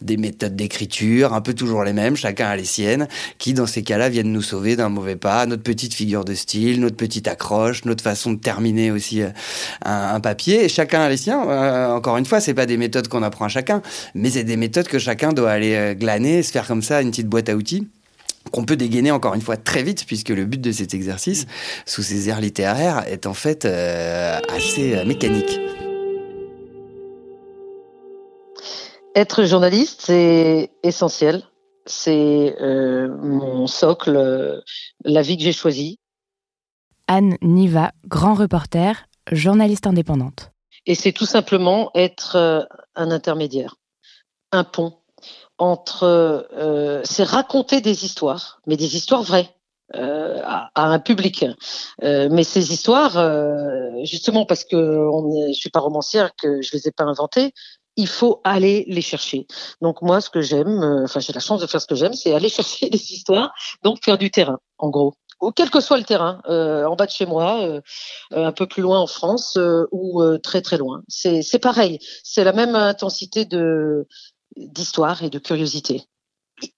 des 0.00 0.16
méthodes 0.16 0.56
d'écriture, 0.56 1.34
un 1.34 1.40
peu 1.40 1.54
toujours 1.54 1.84
les 1.84 1.92
mêmes, 1.92 2.16
chacun 2.16 2.48
a 2.48 2.56
les 2.56 2.64
siennes, 2.64 3.08
qui 3.38 3.54
dans 3.54 3.66
ces 3.66 3.82
cas-là 3.82 4.08
viennent 4.08 4.32
nous 4.32 4.42
sauver 4.42 4.76
d'un 4.76 4.88
mauvais 4.88 5.16
pas, 5.16 5.46
notre 5.46 5.62
petite 5.62 5.94
figure 5.94 6.24
de 6.24 6.34
style, 6.34 6.80
notre 6.80 6.96
petite 6.96 7.28
accroche, 7.28 7.84
notre 7.84 8.02
façon 8.02 8.32
de 8.32 8.38
terminer 8.38 8.90
aussi 8.90 9.22
euh, 9.22 9.30
un, 9.84 10.20
papier. 10.20 10.64
Et 10.64 10.68
chacun 10.68 11.00
a 11.00 11.08
les 11.08 11.16
siens. 11.16 11.48
Euh, 11.48 11.88
encore 11.88 12.16
une 12.16 12.26
fois, 12.26 12.40
c'est 12.40 12.54
pas 12.54 12.66
des 12.66 12.76
méthodes 12.76 13.08
qu'on 13.08 13.22
apprend 13.22 13.46
à 13.46 13.48
chacun, 13.48 13.82
mais 14.14 14.30
c'est 14.30 14.44
des 14.44 14.56
méthodes 14.56 14.88
que 14.88 14.98
chacun 14.98 15.32
doit 15.32 15.50
aller 15.50 15.74
euh, 15.74 15.94
glaner, 15.94 16.42
se 16.42 16.52
faire 16.52 16.66
comme 16.66 16.82
ça 16.82 17.02
une 17.02 17.10
petite 17.10 17.28
boîte 17.28 17.48
à 17.48 17.56
outils 17.56 17.88
qu'on 18.52 18.64
peut 18.64 18.76
dégainer 18.76 19.10
encore 19.10 19.34
une 19.34 19.42
fois 19.42 19.56
très 19.56 19.82
vite, 19.82 20.04
puisque 20.06 20.30
le 20.30 20.44
but 20.44 20.60
de 20.60 20.72
cet 20.72 20.94
exercice, 20.94 21.46
sous 21.86 22.02
ces 22.02 22.28
airs 22.28 22.40
littéraires, 22.40 23.04
est 23.06 23.26
en 23.26 23.34
fait 23.34 23.64
assez 23.66 25.04
mécanique. 25.04 25.60
Être 29.14 29.44
journaliste, 29.44 30.02
c'est 30.04 30.70
essentiel 30.82 31.42
c'est 31.86 32.56
euh, 32.60 33.08
mon 33.08 33.66
socle, 33.66 34.16
euh, 34.16 34.60
la 35.04 35.22
vie 35.22 35.36
que 35.36 35.42
j'ai 35.42 35.52
choisie. 35.52 35.98
Anne 37.06 37.36
Niva, 37.42 37.90
grand 38.06 38.34
reporter, 38.34 39.06
journaliste 39.32 39.86
indépendante. 39.86 40.52
Et 40.86 40.94
c'est 40.94 41.12
tout 41.12 41.26
simplement 41.26 41.90
être 41.94 42.36
euh, 42.36 42.62
un 42.94 43.10
intermédiaire, 43.10 43.76
un 44.52 44.64
pont 44.64 44.99
entre. 45.58 46.48
c'est 47.04 47.24
raconter 47.24 47.80
des 47.80 48.04
histoires, 48.04 48.60
mais 48.66 48.76
des 48.76 48.96
histoires 48.96 49.22
vraies. 49.22 49.50
à, 49.94 50.70
un 50.74 51.00
public. 51.00 51.44
mais 52.02 52.44
ces 52.44 52.72
histoires, 52.72 53.16
justement 54.04 54.46
parce 54.46 54.64
que 54.64 54.76
on 54.76 55.48
je 55.48 55.58
suis 55.58 55.70
pas 55.70 55.80
romancière, 55.80 56.30
que 56.40 56.62
je 56.62 56.70
les 56.72 56.88
ai 56.88 56.92
pas 56.92 57.04
inventées, 57.04 57.52
il 57.96 58.08
faut 58.08 58.40
aller 58.44 58.84
les 58.88 59.02
chercher. 59.02 59.46
Donc 59.80 60.02
moi, 60.02 60.20
ce 60.20 60.30
que 60.30 60.40
j'aime, 60.40 60.82
euh, 60.82 61.04
enfin 61.04 61.20
j'ai 61.20 61.32
la 61.32 61.40
chance 61.40 61.60
de 61.60 61.66
faire 61.66 61.80
ce 61.80 61.86
que 61.86 61.94
j'aime, 61.94 62.14
c'est 62.14 62.34
aller 62.34 62.48
chercher 62.60 62.88
des 62.88 63.12
histoires, 63.12 63.52
donc 63.82 64.02
faire 64.04 64.18
du 64.18 64.30
terrain, 64.30 64.58
en 64.78 64.90
gros. 64.90 65.14
Quel 65.56 65.70
que 65.70 65.80
soit 65.80 65.96
le 65.96 66.04
terrain, 66.04 66.42
euh, 66.50 66.84
en 66.84 66.96
bas 66.96 67.06
de 67.06 67.10
chez 67.10 67.24
moi, 67.24 67.62
euh, 67.62 67.80
un 68.30 68.52
peu 68.52 68.66
plus 68.66 68.82
loin 68.82 69.00
en 69.00 69.06
France 69.06 69.58
ou 69.90 70.22
très 70.42 70.60
très 70.60 70.76
loin. 70.76 71.00
C'est 71.08 71.58
pareil, 71.58 71.98
c'est 72.22 72.44
la 72.44 72.52
même 72.52 72.76
intensité 72.76 73.46
de 73.46 74.06
d'histoire 74.56 75.22
et 75.22 75.30
de 75.30 75.38
curiosité. 75.38 76.02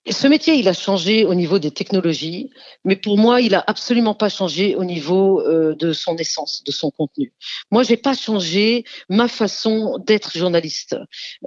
ce 0.08 0.28
métier, 0.28 0.54
il 0.54 0.68
a 0.68 0.72
changé 0.72 1.24
au 1.24 1.34
niveau 1.34 1.58
des 1.58 1.70
technologies, 1.70 2.50
mais 2.84 2.96
pour 2.96 3.18
moi, 3.18 3.40
il 3.40 3.54
a 3.54 3.64
absolument 3.66 4.14
pas 4.14 4.28
changé 4.28 4.76
au 4.76 4.84
niveau 4.84 5.40
euh, 5.40 5.74
de 5.74 5.92
son 5.92 6.16
essence, 6.16 6.62
de 6.64 6.72
son 6.72 6.90
contenu. 6.90 7.32
Moi, 7.70 7.82
j'ai 7.82 7.96
pas 7.96 8.14
changé 8.14 8.84
ma 9.08 9.28
façon 9.28 9.98
d'être 9.98 10.36
journaliste. 10.36 10.96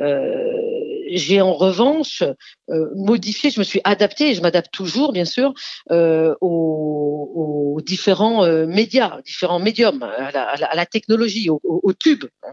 Euh, 0.01 0.75
j'ai 1.07 1.41
en 1.41 1.53
revanche 1.53 2.23
euh, 2.69 2.89
modifié, 2.95 3.49
je 3.49 3.59
me 3.59 3.63
suis 3.63 3.81
adapté, 3.83 4.31
et 4.31 4.35
je 4.35 4.41
m'adapte 4.41 4.71
toujours, 4.71 5.11
bien 5.13 5.25
sûr, 5.25 5.53
euh, 5.91 6.35
aux, 6.41 7.75
aux, 7.75 7.81
différents 7.81 8.43
euh, 8.43 8.65
médias, 8.65 9.21
différents 9.21 9.59
médiums, 9.59 10.03
à 10.03 10.31
la, 10.31 10.43
à 10.49 10.75
la, 10.75 10.85
technologie, 10.85 11.49
au, 11.49 11.59
au, 11.63 11.81
au 11.83 11.93
tube. 11.93 12.25
Hein. 12.43 12.51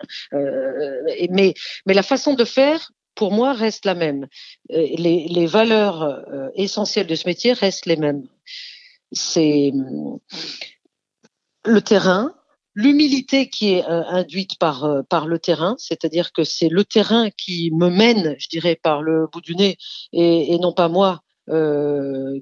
mais, 1.31 1.55
mais 1.87 1.95
la 1.95 2.02
façon 2.02 2.35
de 2.35 2.45
faire, 2.45 2.91
pour 3.14 3.33
moi, 3.33 3.52
reste 3.52 3.85
la 3.85 3.95
même. 3.95 4.26
Euh, 4.73 4.87
les, 4.97 5.26
les 5.28 5.47
valeurs 5.47 6.02
euh, 6.02 6.49
essentielles 6.54 7.07
de 7.07 7.14
ce 7.14 7.26
métier 7.26 7.52
restent 7.52 7.87
les 7.87 7.97
mêmes. 7.97 8.26
C'est 9.12 9.73
le 11.64 11.81
terrain, 11.83 12.35
l'humilité 12.75 13.49
qui 13.49 13.75
est 13.75 13.85
euh, 13.85 14.02
induite 14.07 14.59
par 14.59 15.04
par 15.09 15.26
le 15.26 15.38
terrain, 15.38 15.76
c'est-à-dire 15.78 16.33
que 16.33 16.45
c'est 16.45 16.71
le 16.71 16.85
terrain 16.85 17.31
qui 17.31 17.71
me 17.73 17.90
mène, 17.90 18.35
je 18.38 18.49
dirais, 18.49 18.78
par 18.83 19.02
le 19.02 19.26
bout 19.31 19.42
du 19.42 19.54
nez, 19.54 19.76
et, 20.12 20.59
non 20.59 20.73
pas 20.73 20.88
moi 20.88 21.23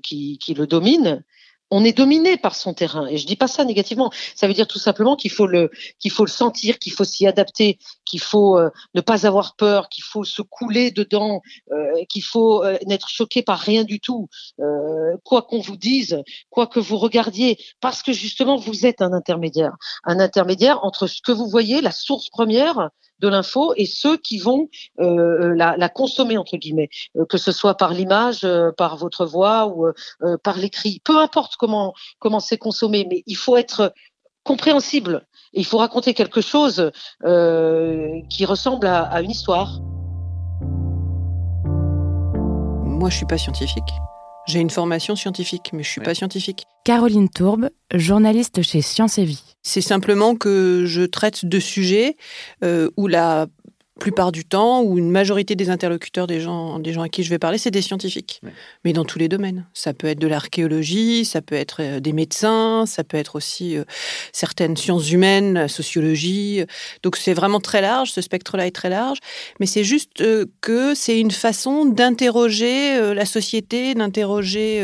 qui, 0.03 0.39
qui 0.39 0.55
le 0.55 0.67
domine 0.67 1.25
on 1.71 1.85
est 1.85 1.97
dominé 1.97 2.37
par 2.37 2.55
son 2.55 2.75
terrain. 2.75 3.07
Et 3.07 3.17
je 3.17 3.27
dis 3.27 3.37
pas 3.37 3.47
ça 3.47 3.65
négativement. 3.65 4.11
Ça 4.35 4.47
veut 4.47 4.55
dire 4.55 4.67
tout 4.67 4.79
simplement 4.79 5.17
qu'il 5.17 5.31
faut 5.31 5.47
le 5.47 5.71
qu'il 5.99 6.11
faut 6.11 6.25
le 6.25 6.31
sentir, 6.31 6.79
qu'il 6.79 6.93
faut 6.93 7.05
s'y 7.05 7.27
adapter, 7.27 7.79
qu'il 8.05 8.21
faut 8.21 8.59
euh, 8.59 8.71
ne 8.95 9.01
pas 9.01 9.27
avoir 9.27 9.55
peur, 9.57 9.89
qu'il 9.89 10.05
faut 10.05 10.25
se 10.25 10.43
couler 10.43 10.91
dedans, 10.91 11.43
euh, 11.73 12.05
qu'il 12.09 12.25
faut 12.25 12.65
euh, 12.65 12.77
n'être 12.87 13.09
choqué 13.09 13.43
par 13.43 13.59
rien 13.59 13.85
du 13.85 14.01
tout, 14.01 14.29
quoi 15.25 15.43
qu'on 15.43 15.61
vous 15.61 15.77
dise, 15.77 16.23
quoi 16.51 16.67
que 16.67 16.81
vous 16.81 16.99
regardiez, 16.99 17.59
parce 17.81 18.03
que 18.03 18.13
justement 18.13 18.57
vous 18.57 18.87
êtes 18.87 19.03
un 19.03 19.13
intermédiaire, 19.13 19.77
un 20.05 20.19
intermédiaire 20.21 20.85
entre 20.85 21.07
ce 21.07 21.21
que 21.23 21.33
vous 21.33 21.49
voyez, 21.49 21.81
la 21.81 21.93
source 21.93 22.29
première 22.31 22.91
de 23.21 23.29
l'info 23.29 23.75
et 23.77 23.87
ceux 23.87 24.17
qui 24.17 24.39
vont 24.39 24.69
euh, 25.01 25.55
la, 25.55 25.77
la, 25.77 25.89
consommer 25.89 26.37
entre 26.37 26.57
guillemets, 26.57 26.89
euh, 27.17 27.25
que 27.27 27.39
ce 27.39 27.53
soit 27.53 27.77
par 27.77 27.93
l'image, 27.93 28.45
euh, 28.45 28.73
par 28.73 28.97
votre 28.97 29.27
voix 29.27 29.69
ou 29.69 29.87
par 30.43 30.57
l'écrit, 30.57 31.01
peu 31.05 31.19
importe 31.19 31.57
comment 31.61 31.93
comment 32.19 32.41
c'est 32.41 32.59
consommé, 32.59 33.07
mais 33.09 33.23
il 33.27 33.37
faut 33.37 33.57
être 33.57 33.93
compréhensible. 34.43 35.27
Et 35.53 35.61
il 35.61 35.67
faut 35.67 35.79
raconter 35.79 36.15
quelque 36.15 36.41
chose 36.41 36.91
qui 38.31 38.45
ressemble 38.45 38.87
à, 38.87 39.03
à 39.03 39.21
une 39.21 39.31
histoire. 39.31 39.81
Moi, 43.01 43.11
je 43.11 43.17
suis 43.17 43.27
pas 43.27 43.39
scientifique. 43.39 43.93
J'ai 44.47 44.61
une 44.61 44.71
formation 44.71 45.17
scientifique, 45.17 45.71
mais 45.73 45.83
je 45.83 45.89
suis 45.89 46.01
pas 46.01 46.15
scientifique. 46.15 46.67
Caroline 46.85 47.29
Tourbe, 47.29 47.69
journaliste 47.95 48.63
chez 48.63 48.83
Science 48.83 49.19
et 49.19 49.25
Vie. 49.25 49.43
C'est 49.63 49.81
simplement 49.81 50.35
que 50.35 50.85
je 50.87 51.03
traite 51.03 51.45
de 51.45 51.61
sujets 51.61 52.17
euh, 52.65 52.91
où 52.97 53.07
la 53.07 53.47
plupart 54.01 54.33
du 54.33 54.45
temps, 54.45 54.83
ou 54.83 54.99
une 54.99 55.11
majorité 55.11 55.55
des 55.55 55.71
interlocuteurs 55.71 56.27
des 56.27 56.41
gens, 56.41 56.81
des 56.81 56.93
gens 56.93 57.03
à 57.03 57.09
qui 57.09 57.23
je 57.23 57.31
vais 57.31 57.39
parler, 57.39 57.59
c'est 57.59 57.71
des 57.71 57.83
scientifiques. 57.83 58.41
Mais 58.85 58.93
dans 58.93 59.05
tous 59.05 59.21
les 59.21 59.29
domaines. 59.29 59.67
Ça 59.75 59.95
peut 59.95 60.09
être 60.09 60.19
de 60.19 60.27
l'archéologie, 60.27 61.25
ça 61.25 61.43
peut 61.43 61.55
être 61.55 61.77
euh, 61.81 62.01
des 62.01 62.13
médecins, 62.13 62.85
ça 62.87 63.05
peut 63.05 63.17
être 63.17 63.37
aussi 63.37 63.77
euh, 63.77 63.85
certaines 64.33 64.77
sciences 64.77 65.13
humaines, 65.13 65.55
la 65.55 65.69
sociologie. 65.69 66.65
Donc 67.05 67.17
c'est 67.17 67.35
vraiment 67.35 67.61
très 67.61 67.81
large, 67.81 68.11
ce 68.11 68.21
spectre-là 68.21 68.67
est 68.67 68.75
très 68.75 68.89
large. 68.89 69.19
Mais 69.61 69.67
c'est 69.67 69.85
juste 69.85 70.21
euh, 70.23 70.47
que 70.61 70.95
c'est 70.95 71.21
une 71.21 71.31
façon 71.31 71.85
d'interroger 71.85 73.15
la 73.15 73.27
société, 73.27 73.95
d'interroger 73.95 74.83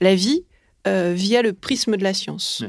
la 0.00 0.14
vie 0.14 0.44
via 0.86 1.42
le 1.42 1.52
prisme 1.52 1.96
de 1.96 2.02
la 2.02 2.14
science. 2.14 2.64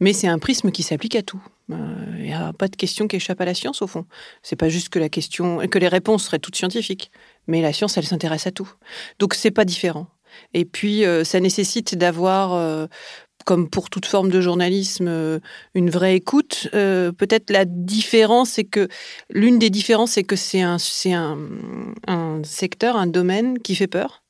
Mais 0.00 0.12
c'est 0.12 0.28
un 0.28 0.38
prisme 0.38 0.70
qui 0.70 0.82
s'applique 0.82 1.16
à 1.16 1.22
tout. 1.22 1.42
Il 1.68 1.74
euh, 1.74 2.22
n'y 2.22 2.32
a 2.32 2.52
pas 2.52 2.68
de 2.68 2.76
question 2.76 3.08
qui 3.08 3.16
échappe 3.16 3.40
à 3.40 3.44
la 3.44 3.54
science 3.54 3.82
au 3.82 3.86
fond. 3.86 4.06
C'est 4.42 4.56
pas 4.56 4.68
juste 4.68 4.88
que 4.88 4.98
la 4.98 5.08
question, 5.08 5.66
que 5.66 5.78
les 5.78 5.88
réponses 5.88 6.24
seraient 6.24 6.38
toutes 6.38 6.56
scientifiques, 6.56 7.10
mais 7.48 7.60
la 7.60 7.72
science, 7.72 7.96
elle 7.96 8.06
s'intéresse 8.06 8.46
à 8.46 8.52
tout. 8.52 8.70
Donc 9.18 9.34
c'est 9.34 9.50
pas 9.50 9.64
différent. 9.64 10.06
Et 10.54 10.64
puis 10.64 11.04
euh, 11.04 11.24
ça 11.24 11.40
nécessite 11.40 11.96
d'avoir, 11.96 12.52
euh, 12.54 12.86
comme 13.46 13.68
pour 13.68 13.90
toute 13.90 14.06
forme 14.06 14.30
de 14.30 14.40
journalisme, 14.40 15.40
une 15.74 15.90
vraie 15.90 16.16
écoute. 16.16 16.68
Peut-être 16.72 17.50
la 17.50 17.64
différence, 17.64 18.50
c'est 18.50 18.64
que 18.64 18.88
l'une 19.30 19.58
des 19.58 19.70
différences, 19.70 20.12
c'est 20.12 20.24
que 20.24 20.36
c'est 20.36 20.62
un, 20.62 20.76
un, 21.06 21.38
un, 22.08 22.44
secteur, 22.44 22.96
un 22.96 23.06
domaine 23.06 23.58
qui 23.60 23.74
fait 23.74 23.86
peur. 23.86 24.22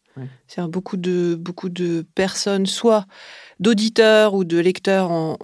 C'est 0.48 0.62
beaucoup 0.62 0.96
de 0.96 1.34
beaucoup 1.34 1.68
de 1.68 2.06
personnes, 2.14 2.64
soit 2.66 3.06
d'auditeurs 3.60 4.34
ou 4.34 4.44
de 4.44 4.58
lecteurs 4.58 5.10
ont, 5.10 5.36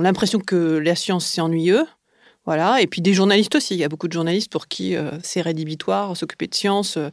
l'impression 0.00 0.38
que 0.40 0.78
la 0.78 0.94
science, 0.94 1.26
c'est 1.26 1.40
ennuyeux. 1.40 1.86
Voilà. 2.50 2.82
Et 2.82 2.88
puis 2.88 3.00
des 3.00 3.14
journalistes 3.14 3.54
aussi. 3.54 3.74
Il 3.74 3.78
y 3.78 3.84
a 3.84 3.88
beaucoup 3.88 4.08
de 4.08 4.12
journalistes 4.12 4.50
pour 4.50 4.66
qui 4.66 4.96
euh, 4.96 5.12
c'est 5.22 5.40
rédhibitoire, 5.40 6.16
s'occuper 6.16 6.48
de 6.48 6.54
science, 6.56 6.96
euh, 6.96 7.08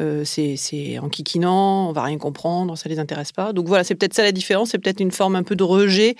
euh, 0.00 0.24
c'est 0.24 0.98
enquiquinant, 0.98 1.90
on 1.90 1.92
va 1.92 2.04
rien 2.04 2.16
comprendre, 2.16 2.74
ça 2.78 2.88
les 2.88 2.98
intéresse 2.98 3.32
pas. 3.32 3.52
Donc 3.52 3.68
voilà, 3.68 3.84
c'est 3.84 3.94
peut-être 3.94 4.14
ça 4.14 4.22
la 4.22 4.32
différence. 4.32 4.70
C'est 4.70 4.78
peut-être 4.78 5.00
une 5.00 5.10
forme 5.10 5.36
un 5.36 5.42
peu 5.42 5.56
de 5.56 5.62
rejet, 5.62 6.16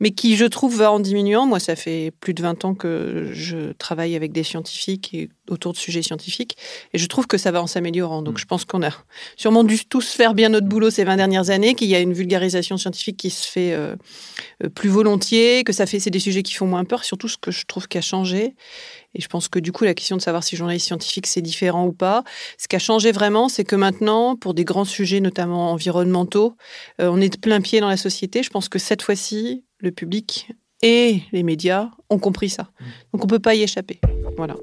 mais 0.00 0.12
qui, 0.12 0.36
je 0.36 0.46
trouve, 0.46 0.78
va 0.78 0.92
en 0.92 0.98
diminuant. 0.98 1.44
Moi, 1.44 1.60
ça 1.60 1.76
fait 1.76 2.10
plus 2.18 2.32
de 2.32 2.40
20 2.40 2.64
ans 2.64 2.74
que 2.74 3.28
je 3.34 3.72
travaille 3.72 4.16
avec 4.16 4.32
des 4.32 4.44
scientifiques 4.44 5.12
et 5.12 5.28
autour 5.50 5.74
de 5.74 5.76
sujets 5.76 6.02
scientifiques. 6.02 6.56
Et 6.94 6.98
je 6.98 7.06
trouve 7.08 7.26
que 7.26 7.36
ça 7.36 7.50
va 7.50 7.62
en 7.62 7.66
s'améliorant. 7.66 8.22
Donc, 8.22 8.36
mm. 8.36 8.38
je 8.38 8.44
pense 8.46 8.64
qu'on 8.64 8.82
a 8.82 8.90
sûrement 9.36 9.62
dû 9.62 9.84
tous 9.84 10.12
faire 10.12 10.32
bien 10.32 10.48
notre 10.48 10.66
boulot 10.66 10.88
ces 10.88 11.04
20 11.04 11.16
dernières 11.16 11.50
années, 11.50 11.74
qu'il 11.74 11.88
y 11.88 11.94
a 11.94 12.00
une 12.00 12.14
vulgarisation 12.14 12.78
scientifique 12.78 13.18
qui 13.18 13.28
se 13.28 13.46
fait 13.46 13.74
euh, 13.74 13.94
plus 14.74 14.88
volontiers, 14.88 15.64
que 15.64 15.74
ça 15.74 15.84
fait, 15.84 16.00
c'est 16.00 16.10
des 16.10 16.18
sujets 16.18 16.42
qui 16.42 16.54
font 16.54 16.66
moins 16.66 16.86
peur. 16.86 17.04
Surtout, 17.04 17.28
ce 17.28 17.36
que 17.36 17.50
je 17.50 17.66
trouve 17.66 17.88
qui 17.88 17.98
a 17.98 18.02
changé. 18.06 18.54
Et 19.14 19.20
je 19.20 19.28
pense 19.28 19.48
que 19.48 19.58
du 19.58 19.72
coup, 19.72 19.84
la 19.84 19.94
question 19.94 20.16
de 20.16 20.22
savoir 20.22 20.44
si 20.44 20.56
journaliste 20.56 20.86
scientifique 20.86 21.26
c'est 21.26 21.42
différent 21.42 21.86
ou 21.86 21.92
pas, 21.92 22.24
ce 22.58 22.68
qui 22.68 22.76
a 22.76 22.78
changé 22.78 23.12
vraiment, 23.12 23.48
c'est 23.48 23.64
que 23.64 23.76
maintenant, 23.76 24.36
pour 24.36 24.54
des 24.54 24.64
grands 24.64 24.84
sujets, 24.84 25.20
notamment 25.20 25.72
environnementaux, 25.72 26.56
euh, 27.00 27.08
on 27.12 27.20
est 27.20 27.34
de 27.34 27.38
plein 27.38 27.60
pied 27.60 27.80
dans 27.80 27.88
la 27.88 27.96
société. 27.96 28.42
Je 28.42 28.50
pense 28.50 28.68
que 28.68 28.78
cette 28.78 29.02
fois-ci, 29.02 29.64
le 29.78 29.90
public 29.90 30.48
et 30.82 31.22
les 31.32 31.42
médias 31.42 31.90
ont 32.10 32.18
compris 32.18 32.50
ça. 32.50 32.64
Mm. 32.78 32.84
Donc, 33.14 33.24
on 33.24 33.26
peut 33.26 33.38
pas 33.38 33.54
y 33.54 33.62
échapper. 33.62 34.00
Voilà. 34.36 34.56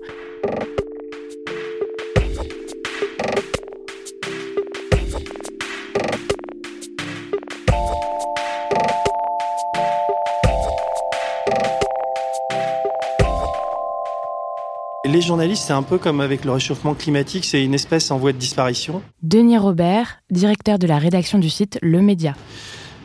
Les 15.14 15.22
journalistes, 15.22 15.66
c'est 15.68 15.74
un 15.74 15.84
peu 15.84 16.00
comme 16.00 16.22
avec 16.22 16.44
le 16.44 16.50
réchauffement 16.50 16.96
climatique, 16.96 17.46
c'est 17.46 17.64
une 17.64 17.76
espèce 17.76 18.10
en 18.10 18.18
voie 18.18 18.34
de 18.34 18.40
disparition. 18.40 19.04
Denis 19.22 19.60
Robert, 19.60 20.24
directeur 20.32 20.80
de 20.80 20.88
la 20.88 20.98
rédaction 20.98 21.38
du 21.38 21.52
site 21.52 21.78
Le 21.84 22.02
Média. 22.02 22.34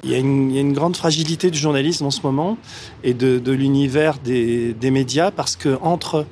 Il 0.05 0.11
y, 0.12 0.15
a 0.15 0.19
une, 0.19 0.49
il 0.49 0.55
y 0.55 0.59
a 0.59 0.62
une 0.62 0.73
grande 0.73 0.97
fragilité 0.97 1.50
du 1.50 1.59
journalisme 1.59 2.07
en 2.07 2.11
ce 2.11 2.23
moment 2.23 2.57
et 3.05 3.12
de, 3.12 3.38
de 3.38 3.53
l'univers 3.53 4.21
des, 4.25 4.73
des, 4.73 4.91
médias 4.91 5.31
parce 5.31 5.55
que 5.55 5.79
entre 5.83 6.25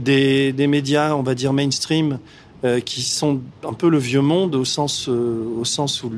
des, 0.00 0.52
des, 0.52 0.66
médias, 0.66 1.14
on 1.14 1.22
va 1.22 1.36
dire 1.36 1.52
mainstream, 1.52 2.18
euh, 2.62 2.80
qui 2.80 3.00
sont 3.00 3.40
un 3.66 3.72
peu 3.72 3.88
le 3.88 3.96
vieux 3.96 4.20
monde 4.20 4.54
au 4.54 4.66
sens, 4.66 5.08
euh, 5.08 5.62
où 5.62 6.10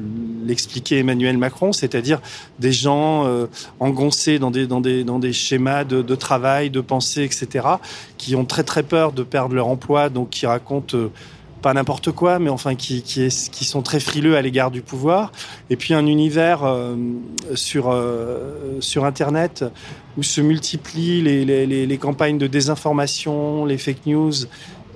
l'expliquait 0.45 0.99
Emmanuel 0.99 1.39
Macron, 1.39 1.73
c'est-à-dire 1.73 2.21
des 2.59 2.73
gens 2.73 3.25
euh, 3.27 3.47
engoncés 3.79 4.41
dans 4.41 4.51
des, 4.51 5.33
schémas 5.33 5.85
de, 5.85 6.15
travail, 6.17 6.69
de 6.69 6.81
pensée, 6.81 7.23
etc., 7.23 7.69
qui 8.19 8.35
ont 8.35 8.45
très 8.45 8.65
très 8.65 8.83
peur 8.83 9.13
de 9.13 9.23
perdre 9.23 9.55
leur 9.55 9.69
emploi, 9.69 10.09
donc 10.09 10.31
qui 10.31 10.47
racontent 10.47 10.99
pas 11.63 11.75
n'importe 11.75 12.11
quoi, 12.11 12.41
mais 12.41 12.51
enfin 12.51 12.75
qui, 12.75 13.31
sont 13.31 13.83
très 13.83 14.01
frileux 14.01 14.37
à 14.37 14.43
l'égard 14.43 14.73
du 14.73 14.83
pouvoir. 14.83 15.31
Et 15.71 15.77
puis 15.77 15.95
un 15.95 16.09
univers 16.09 16.65
sur, 17.55 17.89
Internet 19.05 19.65
où 20.19 20.25
se 20.25 20.41
multiplient 20.41 21.23
les, 21.23 21.99
campagnes 21.99 22.39
de 22.39 22.49
désinformation, 22.49 23.65
les 23.65 23.79
fake 23.79 24.07
news 24.07 24.33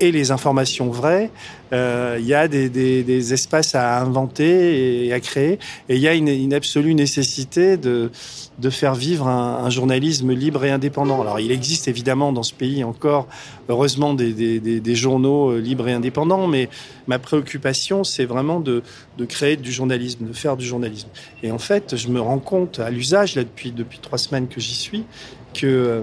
et 0.00 0.12
les 0.12 0.30
informations 0.30 0.90
vraies, 0.90 1.30
euh, 1.72 2.16
il 2.20 2.26
y 2.26 2.34
a 2.34 2.48
des, 2.48 2.68
des, 2.68 3.02
des, 3.02 3.32
espaces 3.32 3.74
à 3.74 4.00
inventer 4.00 5.06
et 5.06 5.12
à 5.12 5.20
créer. 5.20 5.58
Et 5.88 5.96
il 5.96 6.00
y 6.00 6.06
a 6.06 6.14
une, 6.14 6.28
une 6.28 6.54
absolue 6.54 6.94
nécessité 6.94 7.76
de, 7.76 8.10
de 8.58 8.70
faire 8.70 8.94
vivre 8.94 9.26
un, 9.26 9.64
un, 9.64 9.70
journalisme 9.70 10.32
libre 10.32 10.64
et 10.64 10.70
indépendant. 10.70 11.20
Alors 11.20 11.40
il 11.40 11.50
existe 11.50 11.88
évidemment 11.88 12.32
dans 12.32 12.42
ce 12.42 12.54
pays 12.54 12.84
encore, 12.84 13.26
heureusement, 13.68 14.14
des, 14.14 14.32
des, 14.60 14.94
journaux 14.94 15.50
euh, 15.50 15.58
libres 15.58 15.88
et 15.88 15.92
indépendants, 15.92 16.46
mais 16.46 16.68
ma 17.06 17.18
préoccupation, 17.18 18.04
c'est 18.04 18.26
vraiment 18.26 18.60
de, 18.60 18.82
de, 19.18 19.24
créer 19.24 19.56
du 19.56 19.72
journalisme, 19.72 20.26
de 20.26 20.32
faire 20.32 20.56
du 20.56 20.64
journalisme. 20.64 21.08
Et 21.42 21.50
en 21.50 21.58
fait, 21.58 21.96
je 21.96 22.08
me 22.08 22.20
rends 22.20 22.38
compte 22.38 22.78
à 22.78 22.90
l'usage, 22.90 23.34
là, 23.34 23.42
depuis, 23.42 23.72
depuis 23.72 23.98
trois 23.98 24.18
semaines 24.18 24.46
que 24.46 24.60
j'y 24.60 24.74
suis, 24.74 25.04
que 25.52 25.66
euh, 25.66 26.02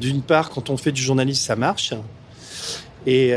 d'une 0.00 0.22
part, 0.22 0.50
quand 0.50 0.70
on 0.70 0.76
fait 0.76 0.92
du 0.92 1.02
journalisme, 1.02 1.46
ça 1.46 1.56
marche. 1.56 1.94
Et, 3.06 3.32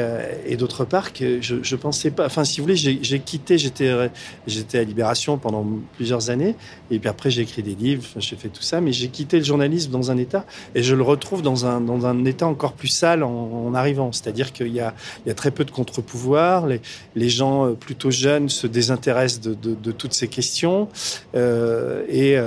et 0.46 0.58
d'autre 0.58 0.86
part, 0.86 1.14
que 1.14 1.42
je, 1.42 1.76
pensais 1.76 2.12
pas. 2.12 2.26
Enfin, 2.26 2.44
si 2.44 2.60
vous 2.60 2.66
voulez, 2.66 2.76
j'ai 2.76 3.20
quitté. 3.20 3.58
J'étais 3.58 4.78
à 4.78 4.84
Libération 4.84 5.38
pendant 5.38 5.66
plusieurs 5.96 6.30
années. 6.30 6.56
Et 6.90 7.00
puis 7.00 7.10
après, 7.10 7.30
j'ai 7.32 7.42
écrit 7.42 7.64
des 7.64 7.76
livres. 7.76 8.04
J'ai 8.18 8.36
fait 8.36 8.50
tout 8.50 8.62
ça. 8.62 8.82
Mais 8.82 8.92
j'ai 8.92 9.08
quitté 9.08 9.38
le 9.38 9.44
journalisme 9.44 9.92
dans 9.92 10.12
un 10.12 10.18
état 10.18 10.46
et 10.76 10.84
je 10.84 10.96
le 10.96 11.04
retrouve 11.04 11.42
dans 11.42 11.66
un 11.66 11.82
dans 11.82 12.06
un 12.06 12.26
état 12.26 12.48
encore 12.48 12.74
plus 12.74 12.88
sale 12.88 13.24
en, 13.24 13.74
arrivant. 13.74 14.12
C'est-à-dire 14.12 14.52
qu'il 14.52 14.74
y 14.74 14.80
a 14.80 14.94
y 15.26 15.30
a 15.30 15.34
très 15.34 15.52
peu 15.52 15.66
de 15.66 15.72
contre-pouvoirs. 15.72 16.68
Les 16.68 16.82
les 17.16 17.30
gens 17.30 17.74
plutôt 17.76 18.12
jeunes 18.12 18.50
se 18.50 18.68
désintéressent 18.68 19.42
de 19.42 19.92
toutes 19.92 20.14
ces 20.14 20.28
questions. 20.28 20.88
Euh, 21.36 22.04
et 22.10 22.38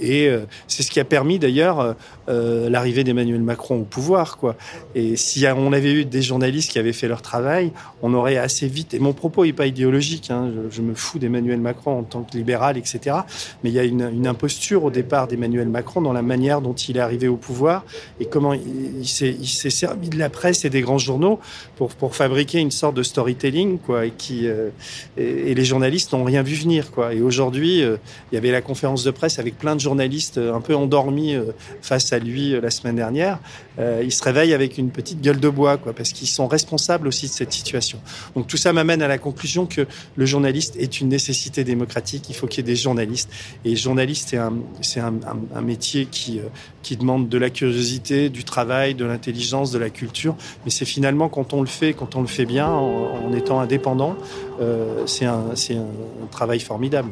et 0.00 0.30
c'est 0.66 0.82
ce 0.82 0.90
qui 0.90 1.00
a 1.00 1.04
permis 1.04 1.38
d'ailleurs 1.38 1.96
euh, 2.28 2.68
l'arrivée 2.70 3.04
d'Emmanuel 3.04 3.42
Macron 3.42 3.80
au 3.80 3.84
pouvoir. 3.84 4.36
Quoi. 4.38 4.56
Et 4.94 5.16
si 5.16 5.44
on 5.46 5.72
avait 5.72 5.92
eu 5.92 6.04
des 6.04 6.22
journalistes 6.22 6.70
qui 6.70 6.78
avaient 6.78 6.92
fait 6.92 7.08
leur 7.08 7.22
travail, 7.22 7.72
on 8.02 8.14
aurait 8.14 8.36
assez 8.36 8.66
vite. 8.66 8.94
Et 8.94 8.98
mon 8.98 9.12
propos 9.12 9.44
n'est 9.44 9.52
pas 9.52 9.66
idéologique. 9.66 10.30
Hein, 10.30 10.50
je, 10.70 10.82
me 10.82 10.94
fous 10.94 11.18
d'Emmanuel 11.18 11.60
Macron 11.60 11.98
en 11.98 12.02
tant 12.02 12.22
que 12.22 12.36
libéral, 12.36 12.76
etc. 12.76 13.16
Mais 13.62 13.70
il 13.70 13.74
y 13.74 13.78
a 13.78 13.84
une, 13.84 14.08
une 14.12 14.26
imposture 14.26 14.84
au 14.84 14.90
départ 14.90 15.28
d'Emmanuel 15.28 15.68
Macron 15.68 16.02
dans 16.02 16.12
la 16.12 16.22
manière 16.22 16.60
dont 16.60 16.74
il 16.74 16.96
est 16.96 17.00
arrivé 17.00 17.28
au 17.28 17.36
pouvoir 17.36 17.84
et 18.20 18.26
comment 18.26 18.52
il, 18.52 18.62
il 19.00 19.06
s'est 19.48 19.70
servi 19.70 20.08
de 20.08 20.18
la 20.18 20.30
presse 20.30 20.64
et 20.64 20.70
des 20.70 20.80
grands 20.80 20.98
journaux 20.98 21.38
pour, 21.76 21.94
pour 21.94 22.14
fabriquer 22.14 22.60
une 22.60 22.70
sorte 22.70 22.96
de 22.96 23.02
storytelling. 23.02 23.78
Quoi, 23.78 24.06
et, 24.06 24.10
qui, 24.10 24.46
euh, 24.46 24.70
et, 25.16 25.54
les 25.54 25.64
journalistes 25.64 26.12
n'ont 26.12 26.24
rien 26.24 26.42
vu 26.42 26.54
venir. 26.54 26.90
Quoi. 26.90 27.14
Et 27.14 27.20
aujourd'hui, 27.20 27.82
euh, 27.82 27.96
il 28.30 28.34
y 28.34 28.38
avait 28.38 28.50
la 28.50 28.60
conférence 28.60 29.04
de 29.04 29.10
presse 29.10 29.38
avec 29.38 29.58
plein 29.58 29.76
de 29.76 29.80
journalistes 29.80 30.38
un 30.38 30.60
peu 30.60 30.74
endormis 30.74 31.34
euh, 31.34 31.52
face 31.82 32.12
à 32.12 32.13
lui 32.18 32.58
la 32.60 32.70
semaine 32.70 32.96
dernière. 32.96 33.38
Euh, 33.78 34.02
il 34.04 34.12
se 34.12 34.22
réveille 34.22 34.54
avec 34.54 34.78
une 34.78 34.90
petite 34.90 35.20
gueule 35.20 35.40
de 35.40 35.48
bois, 35.48 35.76
quoi, 35.76 35.92
parce 35.92 36.12
qu'ils 36.12 36.28
sont 36.28 36.46
responsables 36.46 37.08
aussi 37.08 37.26
de 37.26 37.32
cette 37.32 37.52
situation. 37.52 37.98
Donc 38.36 38.46
tout 38.46 38.56
ça 38.56 38.72
m'amène 38.72 39.02
à 39.02 39.08
la 39.08 39.18
conclusion 39.18 39.66
que 39.66 39.86
le 40.16 40.26
journaliste 40.26 40.76
est 40.76 41.00
une 41.00 41.08
nécessité 41.08 41.64
démocratique. 41.64 42.26
Il 42.28 42.34
faut 42.34 42.46
qu'il 42.46 42.58
y 42.58 42.70
ait 42.70 42.72
des 42.72 42.80
journalistes. 42.80 43.30
Et 43.64 43.76
journaliste, 43.76 44.36
c'est 44.80 45.00
un, 45.00 45.14
un, 45.54 45.60
métier 45.60 46.06
qui, 46.06 46.38
euh, 46.38 46.44
qui 46.82 46.96
demande 46.96 47.28
de 47.28 47.38
la 47.38 47.50
curiosité, 47.50 48.28
du 48.28 48.44
travail, 48.44 48.94
de 48.94 49.04
l'intelligence, 49.04 49.70
de 49.72 49.78
la 49.78 49.90
culture. 49.90 50.36
Mais 50.64 50.70
c'est 50.70 50.84
finalement 50.84 51.28
quand 51.28 51.52
on 51.52 51.60
le 51.60 51.66
fait, 51.66 51.94
quand 51.94 52.16
on 52.16 52.20
le 52.20 52.26
fait 52.26 52.46
bien, 52.46 52.68
en, 52.68 53.32
étant 53.32 53.60
indépendant, 53.60 54.16
euh, 54.60 55.04
c'est 55.06 55.24
un, 55.24 55.56
c'est 55.56 55.74
un 55.76 56.26
travail 56.30 56.60
formidable 56.60 57.10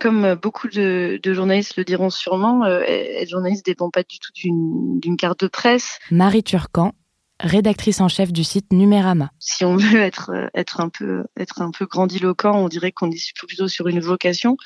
comme 0.00 0.34
beaucoup 0.34 0.68
de, 0.68 1.18
de, 1.22 1.32
journalistes 1.32 1.76
le 1.76 1.84
diront 1.84 2.10
sûrement, 2.10 2.64
euh, 2.64 2.82
être 2.86 3.30
journaliste 3.30 3.66
ne 3.66 3.72
dépend 3.72 3.90
pas 3.90 4.02
du 4.02 4.18
tout 4.18 4.32
d'une 4.34 5.16
carte 5.16 5.40
de 5.40 5.48
presse. 5.48 5.98
Marie 6.10 6.42
Turcan, 6.42 6.92
rédactrice 7.40 8.00
en 8.00 8.08
chef 8.08 8.32
du 8.32 8.44
site 8.44 8.72
Numérama. 8.72 9.30
Si 9.38 9.64
on 9.64 9.76
veut 9.76 10.00
être 10.00 10.30
être 10.54 10.80
un 10.80 10.88
peu 10.88 11.24
être 11.38 11.60
un 11.60 11.70
peu 11.70 11.86
grandiloquent, 11.86 12.52
on 12.52 12.68
dirait 12.68 12.92
qu'on 12.92 13.10
est 13.10 13.36
plutôt 13.36 13.68
sur 13.68 13.88
une 13.88 14.00
vocation, 14.00 14.56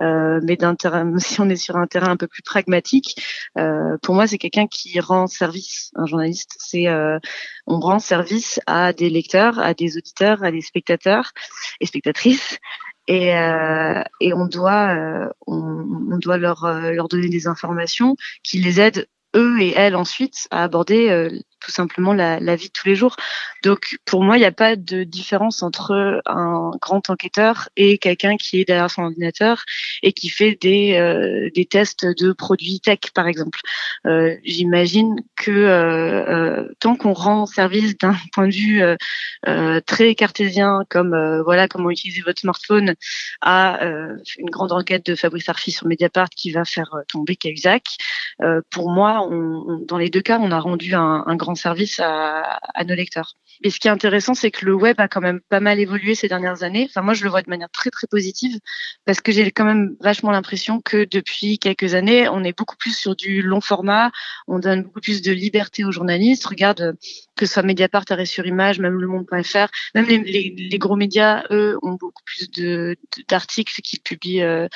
euh, 0.00 0.40
mais 0.42 0.56
d'un 0.56 0.74
terrain, 0.74 1.10
si 1.18 1.40
on 1.40 1.48
est 1.48 1.56
sur 1.56 1.76
un 1.76 1.86
terrain 1.86 2.10
un 2.10 2.16
peu 2.16 2.28
plus 2.28 2.42
pragmatique, 2.42 3.16
euh, 3.58 3.96
pour 4.02 4.14
moi 4.14 4.26
c'est 4.26 4.38
quelqu'un 4.38 4.66
qui 4.66 4.98
rend 5.00 5.26
service. 5.26 5.90
Un 5.96 6.06
journaliste, 6.06 6.56
c'est 6.58 6.88
euh, 6.88 7.18
on 7.66 7.80
rend 7.80 7.98
service 7.98 8.60
à 8.66 8.92
des 8.92 9.10
lecteurs, 9.10 9.58
à 9.58 9.74
des 9.74 9.96
auditeurs, 9.96 10.42
à 10.44 10.50
des 10.50 10.62
spectateurs 10.62 11.32
et 11.80 11.86
spectatrices 11.86 12.58
et, 13.08 13.36
euh, 13.36 14.02
et 14.20 14.32
on 14.32 14.46
doit 14.46 14.94
euh, 14.94 15.28
on, 15.46 15.84
on, 16.12 16.18
doit 16.18 16.36
leur 16.36 16.64
euh, 16.64 16.92
leur 16.92 17.08
donner 17.08 17.28
des 17.28 17.46
informations 17.46 18.16
qui 18.42 18.58
les 18.58 18.80
aident 18.80 19.08
eux 19.34 19.60
et 19.60 19.72
elles 19.72 19.96
ensuite 19.96 20.46
à 20.50 20.62
aborder 20.64 21.08
euh, 21.08 21.30
tout 21.62 21.70
simplement 21.70 22.12
la, 22.12 22.40
la, 22.40 22.56
vie 22.56 22.68
de 22.68 22.72
tous 22.72 22.88
les 22.88 22.94
jours. 22.94 23.16
Donc 23.62 23.96
pour 24.04 24.22
moi, 24.22 24.36
il 24.36 24.40
n'y 24.40 24.46
a 24.46 24.52
pas 24.52 24.76
de 24.76 25.04
différence 25.04 25.62
entre 25.62 26.20
un 26.26 26.70
grand 26.80 27.10
enquêteur 27.10 27.68
et 27.76 27.98
quelqu'un 27.98 28.36
qui 28.36 28.60
est 28.60 28.64
derrière 28.64 28.90
son 28.90 29.02
ordinateur 29.02 29.64
et 30.02 30.12
qui 30.12 30.28
fait 30.28 30.58
des, 30.60 30.94
euh, 30.94 31.50
des 31.54 31.64
tests 31.64 32.06
de 32.06 32.32
produits 32.32 32.80
tech, 32.80 32.98
par 33.14 33.26
exemple. 33.26 33.60
Euh, 34.06 34.36
J'imagine 34.44 35.16
que 35.36 35.50
euh, 35.50 36.24
euh 36.28 36.68
tant 36.80 36.96
qu'on 36.96 37.12
rend 37.12 37.46
service 37.46 37.96
d'un 37.98 38.14
point 38.32 38.48
de 38.48 38.54
vue 38.54 38.82
euh, 38.82 39.80
très 39.86 40.14
cartésien, 40.14 40.80
comme 40.88 41.16
voilà 41.44 41.68
comment 41.68 41.90
utiliser 41.90 42.22
votre 42.22 42.40
smartphone, 42.40 42.94
à 43.40 43.80
une 44.38 44.50
grande 44.50 44.72
enquête 44.72 45.06
de 45.06 45.14
Fabrice 45.14 45.48
Arfi 45.48 45.70
sur 45.72 45.86
Mediapart 45.86 46.28
qui 46.30 46.50
va 46.52 46.64
faire 46.64 46.90
tomber 47.08 47.36
Cahuzac, 47.36 47.84
pour 48.70 48.90
moi, 48.90 49.26
on, 49.30 49.64
on, 49.68 49.78
dans 49.86 49.98
les 49.98 50.10
deux 50.10 50.20
cas, 50.20 50.38
on 50.40 50.50
a 50.50 50.58
rendu 50.58 50.94
un, 50.94 51.24
un 51.26 51.36
grand 51.36 51.51
service 51.54 52.00
à, 52.00 52.60
nos 52.86 52.94
lecteurs. 52.94 53.36
Et 53.62 53.70
ce 53.70 53.78
qui 53.78 53.88
est 53.88 53.90
intéressant, 53.90 54.34
c'est 54.34 54.50
que 54.50 54.64
le 54.64 54.74
web 54.74 55.00
a 55.00 55.08
quand 55.08 55.20
même 55.20 55.40
pas 55.40 55.60
mal 55.60 55.78
évolué 55.78 56.14
ces 56.14 56.28
dernières 56.28 56.62
années. 56.62 56.86
Enfin, 56.88 57.02
moi, 57.02 57.14
je 57.14 57.24
le 57.24 57.30
vois 57.30 57.42
de 57.42 57.50
manière 57.50 57.70
très 57.70 57.90
très 57.90 58.06
positive 58.06 58.58
parce 59.04 59.20
que 59.20 59.32
j'ai 59.32 59.50
quand 59.50 59.64
même 59.64 59.96
vachement 60.00 60.30
l'impression 60.30 60.80
que 60.80 61.06
depuis 61.10 61.58
quelques 61.58 61.94
années, 61.94 62.28
on 62.28 62.44
est 62.44 62.56
beaucoup 62.56 62.76
plus 62.76 62.96
sur 62.96 63.16
du 63.16 63.42
long 63.42 63.60
format. 63.60 64.10
On 64.48 64.58
donne 64.58 64.82
beaucoup 64.82 65.00
plus 65.00 65.22
de 65.22 65.32
liberté 65.32 65.84
aux 65.84 65.92
journalistes. 65.92 66.44
Regarde, 66.46 66.96
que 67.36 67.46
ce 67.46 67.54
soit 67.54 67.62
Mediapart, 67.62 68.04
Arrêt 68.10 68.26
sur 68.26 68.46
Image, 68.46 68.78
même 68.78 69.00
Le 69.00 69.06
Monde.fr, 69.06 69.68
même 69.94 70.06
les, 70.06 70.78
gros 70.78 70.96
médias, 70.96 71.44
eux, 71.50 71.78
ont 71.82 71.94
beaucoup 71.94 72.22
plus 72.24 72.48
d'articles 73.28 73.80
qu'ils 73.82 74.00
publient 74.00 74.42
euh, 74.42 74.68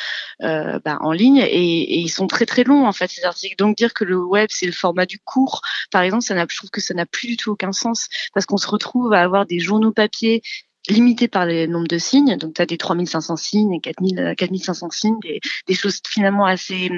euh, 0.42 0.78
bah, 0.84 0.98
en 1.00 1.12
ligne 1.12 1.38
et, 1.38 1.98
ils 1.98 2.08
sont 2.08 2.26
très 2.26 2.46
très 2.46 2.64
longs 2.64 2.86
en 2.86 2.92
fait 2.92 3.10
ces 3.10 3.24
articles. 3.24 3.56
Donc 3.56 3.76
dire 3.76 3.94
que 3.94 4.04
le 4.04 4.16
web 4.18 4.48
c'est 4.50 4.66
le 4.66 4.72
format 4.72 5.06
du 5.06 5.18
court, 5.18 5.60
par 5.90 6.02
exemple, 6.02 6.24
ça 6.24 6.34
je 6.48 6.56
trouve 6.56 6.70
que 6.70 6.80
ça 6.80 6.94
n'a 6.94 7.06
plus 7.06 7.26
du 7.28 7.36
tout 7.36 7.50
aucun 7.50 7.72
sens 7.72 8.08
parce 8.34 8.46
qu'on 8.46 8.56
se 8.56 8.65
retrouve 8.68 9.12
à 9.12 9.22
avoir 9.22 9.46
des 9.46 9.58
journaux 9.58 9.92
papier 9.92 10.42
limité 10.88 11.28
par 11.28 11.46
le 11.46 11.66
nombre 11.66 11.88
de 11.88 11.98
signes. 11.98 12.36
Donc, 12.36 12.54
tu 12.54 12.62
as 12.62 12.66
des 12.66 12.76
3500 12.76 13.36
signes 13.36 13.72
et 13.74 13.80
4000, 13.80 14.34
4500 14.36 14.90
signes, 14.90 15.18
des, 15.66 15.74
choses 15.74 16.00
finalement 16.08 16.46
assez, 16.46 16.90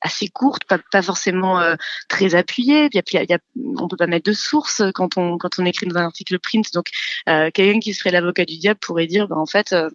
assez 0.00 0.28
courtes, 0.28 0.64
pas, 0.64 1.02
forcément 1.02 1.60
euh, 1.60 1.74
très 2.08 2.34
appuyées. 2.34 2.88
Il 2.92 3.02
y 3.12 3.34
a, 3.34 3.38
on 3.76 3.88
peut 3.88 3.96
pas 3.96 4.06
mettre 4.06 4.30
de 4.30 4.34
source 4.34 4.82
quand 4.94 5.18
on, 5.18 5.38
quand 5.38 5.58
on 5.58 5.64
écrit 5.64 5.86
dans 5.86 5.96
un 5.96 6.04
article 6.04 6.38
print. 6.38 6.72
Donc, 6.72 6.86
euh, 7.28 7.50
quelqu'un 7.52 7.80
qui 7.80 7.94
serait 7.94 8.10
l'avocat 8.10 8.44
du 8.44 8.58
diable 8.58 8.80
pourrait 8.80 9.06
dire, 9.06 9.28
ben, 9.28 9.36
en 9.36 9.46
fait, 9.46 9.72
euh, 9.72 9.90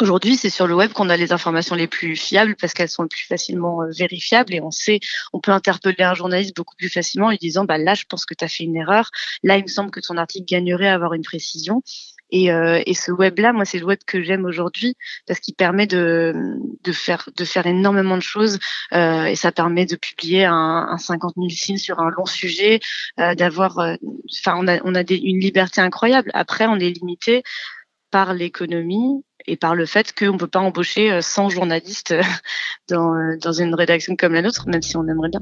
Aujourd'hui, 0.00 0.36
c'est 0.36 0.50
sur 0.50 0.66
le 0.66 0.74
web 0.74 0.92
qu'on 0.92 1.08
a 1.08 1.16
les 1.16 1.32
informations 1.32 1.74
les 1.74 1.88
plus 1.88 2.14
fiables 2.14 2.54
parce 2.60 2.72
qu'elles 2.72 2.88
sont 2.88 3.02
le 3.02 3.08
plus 3.08 3.26
facilement 3.26 3.82
euh, 3.82 3.90
vérifiables 3.90 4.54
et 4.54 4.60
on 4.60 4.70
sait, 4.70 5.00
on 5.32 5.40
peut 5.40 5.50
interpeller 5.50 6.04
un 6.04 6.14
journaliste 6.14 6.54
beaucoup 6.56 6.76
plus 6.76 6.88
facilement 6.88 7.26
en 7.26 7.30
lui 7.30 7.38
disant, 7.38 7.64
bah 7.64 7.78
là, 7.78 7.94
je 7.94 8.04
pense 8.08 8.24
que 8.24 8.34
tu 8.34 8.44
as 8.44 8.48
fait 8.48 8.64
une 8.64 8.76
erreur. 8.76 9.10
Là, 9.42 9.56
il 9.56 9.62
me 9.62 9.68
semble 9.68 9.90
que 9.90 10.00
ton 10.00 10.16
article 10.16 10.44
gagnerait 10.46 10.88
à 10.88 10.94
avoir 10.94 11.14
une 11.14 11.24
précision. 11.24 11.82
Et, 12.30 12.52
euh, 12.52 12.82
et 12.86 12.94
ce 12.94 13.10
web-là, 13.10 13.52
moi, 13.52 13.64
c'est 13.64 13.78
le 13.78 13.86
web 13.86 13.98
que 14.06 14.22
j'aime 14.22 14.44
aujourd'hui 14.44 14.94
parce 15.26 15.40
qu'il 15.40 15.54
permet 15.54 15.86
de, 15.86 16.34
de 16.84 16.92
faire 16.92 17.28
de 17.34 17.44
faire 17.44 17.66
énormément 17.66 18.16
de 18.16 18.22
choses 18.22 18.58
euh, 18.92 19.24
et 19.24 19.36
ça 19.36 19.50
permet 19.50 19.86
de 19.86 19.96
publier 19.96 20.44
un, 20.44 20.88
un 20.90 20.98
50 20.98 21.34
000 21.36 21.48
signes 21.48 21.78
sur 21.78 22.00
un 22.00 22.10
long 22.10 22.26
sujet, 22.26 22.80
euh, 23.18 23.34
d'avoir, 23.34 23.78
euh, 23.78 23.94
enfin, 24.40 24.56
on 24.58 24.68
a 24.68 24.78
on 24.84 24.94
a 24.94 25.02
des, 25.04 25.16
une 25.16 25.40
liberté 25.40 25.80
incroyable. 25.80 26.30
Après, 26.34 26.66
on 26.66 26.76
est 26.76 26.90
limité 26.90 27.42
par 28.10 28.34
l'économie 28.34 29.22
et 29.46 29.56
par 29.56 29.74
le 29.74 29.86
fait 29.86 30.12
qu'on 30.12 30.34
ne 30.34 30.38
peut 30.38 30.46
pas 30.46 30.60
embaucher 30.60 31.20
100 31.22 31.50
journalistes 31.50 32.14
dans, 32.88 33.36
dans 33.40 33.52
une 33.52 33.74
rédaction 33.74 34.16
comme 34.16 34.34
la 34.34 34.42
nôtre, 34.42 34.68
même 34.68 34.82
si 34.82 34.96
on 34.96 35.06
aimerait 35.06 35.30
bien. 35.30 35.40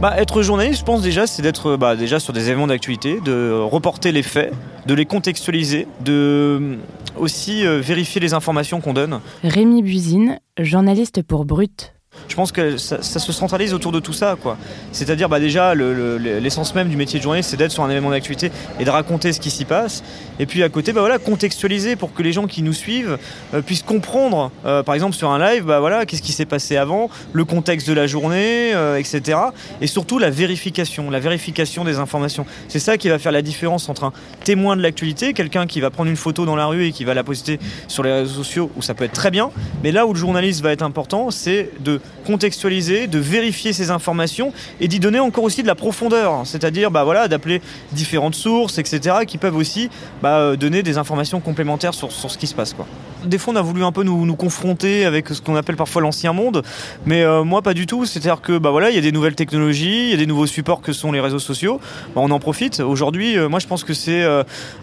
Bah, 0.00 0.14
être 0.18 0.42
journaliste, 0.42 0.80
je 0.80 0.84
pense 0.84 1.00
déjà, 1.00 1.26
c'est 1.26 1.40
d'être 1.40 1.76
bah, 1.76 1.96
déjà 1.96 2.20
sur 2.20 2.34
des 2.34 2.48
événements 2.48 2.66
d'actualité, 2.66 3.18
de 3.20 3.58
reporter 3.58 4.12
les 4.12 4.22
faits, 4.22 4.52
de 4.84 4.92
les 4.92 5.06
contextualiser, 5.06 5.88
de 6.04 6.78
aussi 7.16 7.66
euh, 7.66 7.80
vérifier 7.80 8.20
les 8.20 8.34
informations 8.34 8.82
qu'on 8.82 8.92
donne. 8.92 9.20
Rémi 9.42 9.82
Buzine, 9.82 10.38
journaliste 10.58 11.22
pour 11.22 11.46
Brut. 11.46 11.95
Je 12.28 12.34
pense 12.34 12.52
que 12.52 12.76
ça, 12.76 13.02
se 13.02 13.32
centralise 13.32 13.74
autour 13.74 13.92
de 13.92 14.00
tout 14.00 14.12
ça, 14.12 14.36
quoi. 14.40 14.56
C'est-à-dire, 14.92 15.28
bah, 15.28 15.40
déjà, 15.40 15.74
l'essence 15.74 16.74
le, 16.74 16.80
le, 16.80 16.84
même 16.84 16.88
du 16.90 16.96
métier 16.96 17.18
de 17.18 17.22
journaliste, 17.22 17.50
c'est 17.50 17.56
d'être 17.56 17.72
sur 17.72 17.82
un 17.82 17.90
événement 17.90 18.10
d'actualité 18.10 18.50
et 18.80 18.84
de 18.84 18.90
raconter 18.90 19.32
ce 19.32 19.40
qui 19.40 19.50
s'y 19.50 19.64
passe. 19.64 20.02
Et 20.38 20.46
puis 20.46 20.62
à 20.62 20.68
côté, 20.68 20.92
bah, 20.92 21.00
voilà, 21.00 21.18
contextualiser 21.18 21.96
pour 21.96 22.12
que 22.12 22.22
les 22.22 22.32
gens 22.32 22.46
qui 22.46 22.62
nous 22.62 22.72
suivent 22.72 23.18
euh, 23.54 23.62
puissent 23.62 23.82
comprendre, 23.82 24.50
euh, 24.64 24.82
par 24.82 24.94
exemple 24.94 25.14
sur 25.14 25.30
un 25.30 25.38
live, 25.38 25.64
bah, 25.64 25.80
voilà, 25.80 26.04
qu'est-ce 26.04 26.22
qui 26.22 26.32
s'est 26.32 26.46
passé 26.46 26.76
avant, 26.76 27.08
le 27.32 27.44
contexte 27.44 27.88
de 27.88 27.92
la 27.92 28.06
journée, 28.06 28.74
euh, 28.74 28.98
etc. 28.98 29.38
Et 29.80 29.86
surtout 29.86 30.18
la 30.18 30.30
vérification, 30.30 31.10
la 31.10 31.20
vérification 31.20 31.84
des 31.84 31.98
informations. 31.98 32.46
C'est 32.68 32.78
ça 32.78 32.96
qui 32.98 33.08
va 33.08 33.18
faire 33.18 33.32
la 33.32 33.42
différence 33.42 33.88
entre 33.88 34.04
un 34.04 34.12
témoin 34.44 34.76
de 34.76 34.82
l'actualité, 34.82 35.32
quelqu'un 35.32 35.66
qui 35.66 35.80
va 35.80 35.90
prendre 35.90 36.10
une 36.10 36.16
photo 36.16 36.44
dans 36.44 36.56
la 36.56 36.66
rue 36.66 36.86
et 36.86 36.92
qui 36.92 37.04
va 37.04 37.14
la 37.14 37.24
poster 37.24 37.58
sur 37.88 38.02
les 38.02 38.12
réseaux 38.12 38.34
sociaux, 38.34 38.70
où 38.76 38.82
ça 38.82 38.94
peut 38.94 39.04
être 39.04 39.12
très 39.12 39.30
bien. 39.30 39.50
Mais 39.82 39.92
là 39.92 40.06
où 40.06 40.12
le 40.12 40.18
journaliste 40.18 40.62
va 40.62 40.72
être 40.72 40.82
important, 40.82 41.30
c'est 41.30 41.70
de 41.80 42.00
contextualiser, 42.26 43.06
de 43.06 43.18
vérifier 43.18 43.72
ces 43.72 43.90
informations 43.90 44.52
et 44.80 44.88
d'y 44.88 45.00
donner 45.00 45.20
encore 45.20 45.44
aussi 45.44 45.62
de 45.62 45.66
la 45.66 45.74
profondeur, 45.74 46.42
c'est-à-dire 46.44 46.90
bah, 46.90 47.04
voilà, 47.04 47.28
d'appeler 47.28 47.62
différentes 47.92 48.34
sources, 48.34 48.78
etc., 48.78 49.18
qui 49.26 49.38
peuvent 49.38 49.56
aussi 49.56 49.88
bah, 50.22 50.56
donner 50.56 50.82
des 50.82 50.98
informations 50.98 51.40
complémentaires 51.40 51.94
sur, 51.94 52.12
sur, 52.12 52.30
ce 52.30 52.36
qui 52.36 52.46
se 52.46 52.54
passe. 52.54 52.74
Quoi. 52.74 52.86
Des 53.26 53.38
fois, 53.38 53.52
on 53.54 53.56
a 53.56 53.62
voulu 53.62 53.84
un 53.84 53.92
peu 53.92 54.02
nous, 54.02 54.26
nous 54.26 54.36
confronter 54.36 55.04
avec 55.04 55.28
ce 55.28 55.40
qu'on 55.40 55.56
appelle 55.56 55.76
parfois 55.76 56.02
l'ancien 56.02 56.32
monde, 56.32 56.62
mais 57.04 57.22
euh, 57.22 57.44
moi, 57.44 57.62
pas 57.62 57.74
du 57.74 57.86
tout. 57.86 58.06
C'est-à-dire 58.06 58.40
que, 58.40 58.58
bah 58.58 58.70
voilà, 58.70 58.90
il 58.90 58.96
y 58.96 58.98
a 58.98 59.02
des 59.02 59.12
nouvelles 59.12 59.34
technologies, 59.34 60.04
il 60.04 60.10
y 60.10 60.14
a 60.14 60.16
des 60.16 60.26
nouveaux 60.26 60.46
supports 60.46 60.80
que 60.80 60.92
sont 60.92 61.12
les 61.12 61.20
réseaux 61.20 61.38
sociaux. 61.38 61.80
Bah, 62.14 62.22
on 62.24 62.30
en 62.30 62.38
profite. 62.38 62.80
Aujourd'hui, 62.80 63.36
moi, 63.48 63.58
je 63.58 63.66
pense 63.66 63.84
que 63.84 63.94
c'est 63.94 64.24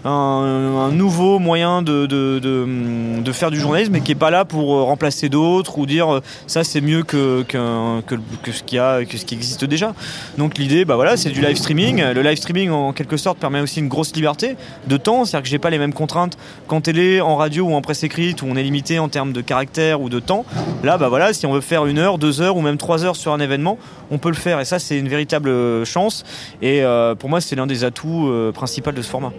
un, 0.05 0.89
nouveau 0.91 1.39
moyen 1.39 1.81
de, 1.81 2.05
de, 2.05 2.39
de, 2.39 3.31
faire 3.31 3.51
du 3.51 3.59
journalisme, 3.59 3.93
mais 3.93 4.01
qui 4.01 4.11
est 4.11 4.15
pas 4.15 4.29
là 4.29 4.45
pour 4.45 4.67
remplacer 4.85 5.29
d'autres 5.29 5.79
ou 5.79 5.85
dire 5.85 6.21
ça, 6.47 6.63
c'est 6.63 6.81
mieux 6.81 7.03
que, 7.03 7.43
que, 7.43 8.01
que, 8.43 8.51
ce 8.51 8.63
qui 8.63 8.77
a, 8.77 9.03
que 9.05 9.17
ce 9.17 9.25
qui 9.25 9.33
existe 9.33 9.65
déjà. 9.65 9.93
Donc 10.37 10.57
l'idée, 10.57 10.85
bah 10.85 10.95
voilà, 10.95 11.17
c'est 11.17 11.29
du 11.29 11.41
live 11.41 11.57
streaming. 11.57 12.03
Le 12.03 12.21
live 12.21 12.37
streaming, 12.37 12.69
en 12.69 12.93
quelque 12.93 13.17
sorte, 13.17 13.37
permet 13.37 13.61
aussi 13.61 13.79
une 13.79 13.87
grosse 13.87 14.15
liberté 14.15 14.55
de 14.87 14.97
temps, 14.97 15.25
c'est-à-dire 15.25 15.43
que 15.43 15.49
j'ai 15.49 15.59
pas 15.59 15.69
les 15.69 15.79
mêmes 15.79 15.93
contraintes 15.93 16.37
qu'en 16.67 16.81
télé, 16.81 17.21
en 17.21 17.35
radio 17.35 17.65
ou 17.65 17.73
en 17.73 17.81
presse 17.81 18.03
écrite 18.03 18.32
où 18.41 18.45
on 18.47 18.55
est 18.55 18.63
limité 18.63 18.99
en 18.99 19.09
termes 19.09 19.33
de 19.33 19.41
caractère 19.41 20.01
ou 20.01 20.09
de 20.09 20.19
temps. 20.19 20.45
Là, 20.83 20.97
bah 20.97 21.09
voilà, 21.09 21.33
si 21.33 21.45
on 21.45 21.53
veut 21.53 21.61
faire 21.61 21.85
une 21.85 21.99
heure, 21.99 22.17
deux 22.17 22.41
heures 22.41 22.57
ou 22.57 22.61
même 22.61 22.77
trois 22.77 23.05
heures 23.05 23.15
sur 23.15 23.33
un 23.33 23.39
événement, 23.39 23.77
on 24.11 24.17
peut 24.17 24.29
le 24.29 24.35
faire 24.35 24.59
et 24.59 24.65
ça, 24.65 24.79
c'est 24.79 24.97
une 24.97 25.09
véritable 25.09 25.85
chance. 25.85 26.23
Et 26.61 26.83
euh, 26.83 27.15
pour 27.15 27.29
moi, 27.29 27.41
c'est 27.41 27.55
l'un 27.55 27.67
des 27.67 27.83
atouts 27.83 28.29
euh, 28.29 28.51
principaux 28.51 28.91
de 28.91 29.01
ce 29.01 29.09
format. 29.09 29.33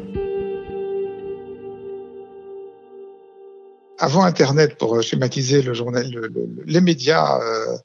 Avant 3.98 4.24
Internet, 4.24 4.76
pour 4.76 5.00
schématiser 5.02 5.62
le 5.62 5.72
journal, 5.72 6.04
les 6.66 6.80
médias 6.80 7.40
euh, 7.40 7.76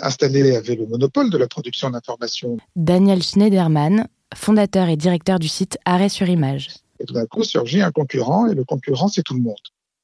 installés 0.00 0.56
avaient 0.56 0.76
le 0.76 0.86
monopole 0.86 1.28
de 1.28 1.38
la 1.38 1.48
production 1.48 1.90
d'informations. 1.90 2.56
Daniel 2.76 3.22
Schneiderman, 3.22 4.06
fondateur 4.34 4.88
et 4.88 4.96
directeur 4.96 5.38
du 5.38 5.48
site 5.48 5.76
Arrêt 5.84 6.08
sur 6.08 6.28
Image. 6.28 6.68
Et 7.00 7.04
tout 7.04 7.14
d'un 7.14 7.26
coup 7.26 7.42
surgit 7.42 7.82
un 7.82 7.90
concurrent, 7.90 8.46
et 8.46 8.54
le 8.54 8.64
concurrent, 8.64 9.08
c'est 9.08 9.22
tout 9.22 9.34
le 9.34 9.42
monde. 9.42 9.56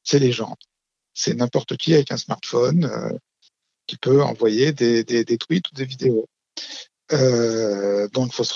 C'est 0.04 0.18
les 0.18 0.32
gens. 0.32 0.56
C'est 1.14 1.34
n'importe 1.34 1.76
qui 1.76 1.94
avec 1.94 2.10
un 2.12 2.16
smartphone 2.16 2.84
euh, 2.84 3.16
qui 3.86 3.96
peut 3.96 4.22
envoyer 4.22 4.72
des, 4.72 5.04
des, 5.04 5.38
tweets 5.38 5.70
ou 5.70 5.74
des 5.74 5.84
vidéos. 5.84 6.26
Euh, 7.12 8.08
donc, 8.08 8.32
faut 8.32 8.44
se, 8.44 8.52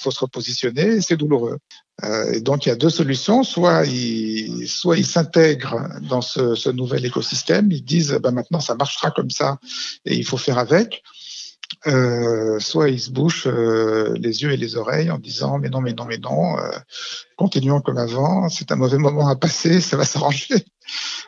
faut 0.00 0.10
se 0.10 0.20
repositionner, 0.20 1.00
c'est 1.00 1.16
douloureux. 1.16 1.58
Euh, 2.02 2.32
et 2.32 2.40
donc, 2.40 2.66
il 2.66 2.70
y 2.70 2.72
a 2.72 2.76
deux 2.76 2.90
solutions. 2.90 3.44
Soit 3.44 3.86
ils, 3.86 4.66
s'intègrent 4.68 5.88
dans 6.08 6.22
ce, 6.22 6.70
nouvel 6.70 7.04
écosystème, 7.04 7.70
ils 7.70 7.84
disent, 7.84 8.18
ben 8.20 8.32
maintenant, 8.32 8.60
ça 8.60 8.74
marchera 8.74 9.10
comme 9.10 9.30
ça, 9.30 9.58
et 10.04 10.14
il 10.14 10.24
faut 10.24 10.38
faire 10.38 10.58
avec. 10.58 11.02
Soit 11.84 12.88
ils 12.90 13.00
se 13.00 13.10
bouchent 13.10 13.46
les 13.46 14.42
yeux 14.42 14.50
et 14.50 14.56
les 14.56 14.76
oreilles 14.76 15.10
en 15.10 15.18
disant 15.18 15.58
mais 15.58 15.68
non 15.68 15.80
mais 15.80 15.92
non 15.94 16.04
mais 16.04 16.18
non 16.18 16.56
continuons 17.36 17.80
comme 17.80 17.96
avant 17.96 18.48
c'est 18.48 18.72
un 18.72 18.76
mauvais 18.76 18.98
moment 18.98 19.28
à 19.28 19.36
passer 19.36 19.80
ça 19.80 19.96
va 19.96 20.04
s'arranger 20.04 20.66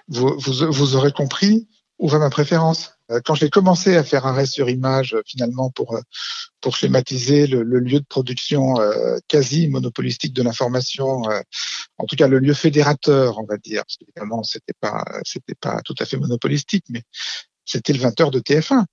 vous, 0.09 0.37
vous, 0.38 0.72
vous, 0.72 0.96
aurez 0.96 1.12
compris 1.12 1.68
où 1.98 2.09
va 2.09 2.18
ma 2.18 2.31
préférence 2.31 2.92
euh, 3.11 3.20
quand 3.25 3.35
j'ai 3.35 3.51
commencé 3.51 3.96
à 3.96 4.05
faire 4.05 4.27
arrêt 4.27 4.46
sur 4.46 4.68
image 4.68 5.16
finalement 5.27 5.70
pour 5.70 5.98
pour 6.61 6.77
schématiser 6.77 7.46
le, 7.46 7.62
le 7.62 7.81
lieu 7.81 8.01
de 8.01 8.07
production 8.07 8.75
quasi 9.29 9.68
monopolistique 9.68 10.33
de 10.33 10.42
l'information 10.42 11.22
en 11.98 12.07
tout 12.07 12.16
cas 12.16 12.29
le 12.29 12.38
lieu 12.38 12.55
fédérateur 12.55 13.38
on 13.38 13.44
va 13.44 13.57
dire 13.57 13.83
parce 13.85 13.96
qu'évidemment 13.96 14.42
c'était 14.42 14.75
pas 14.81 15.05
c'était 15.25 15.57
pas 15.57 15.81
tout 15.85 15.94
à 15.98 16.05
fait 16.05 16.16
monopolistique 16.16 16.85
mais 16.88 17.03
c'était 17.64 17.92
le 17.92 17.98
20h 17.98 18.31
de 18.31 18.40
TF1 18.40 18.85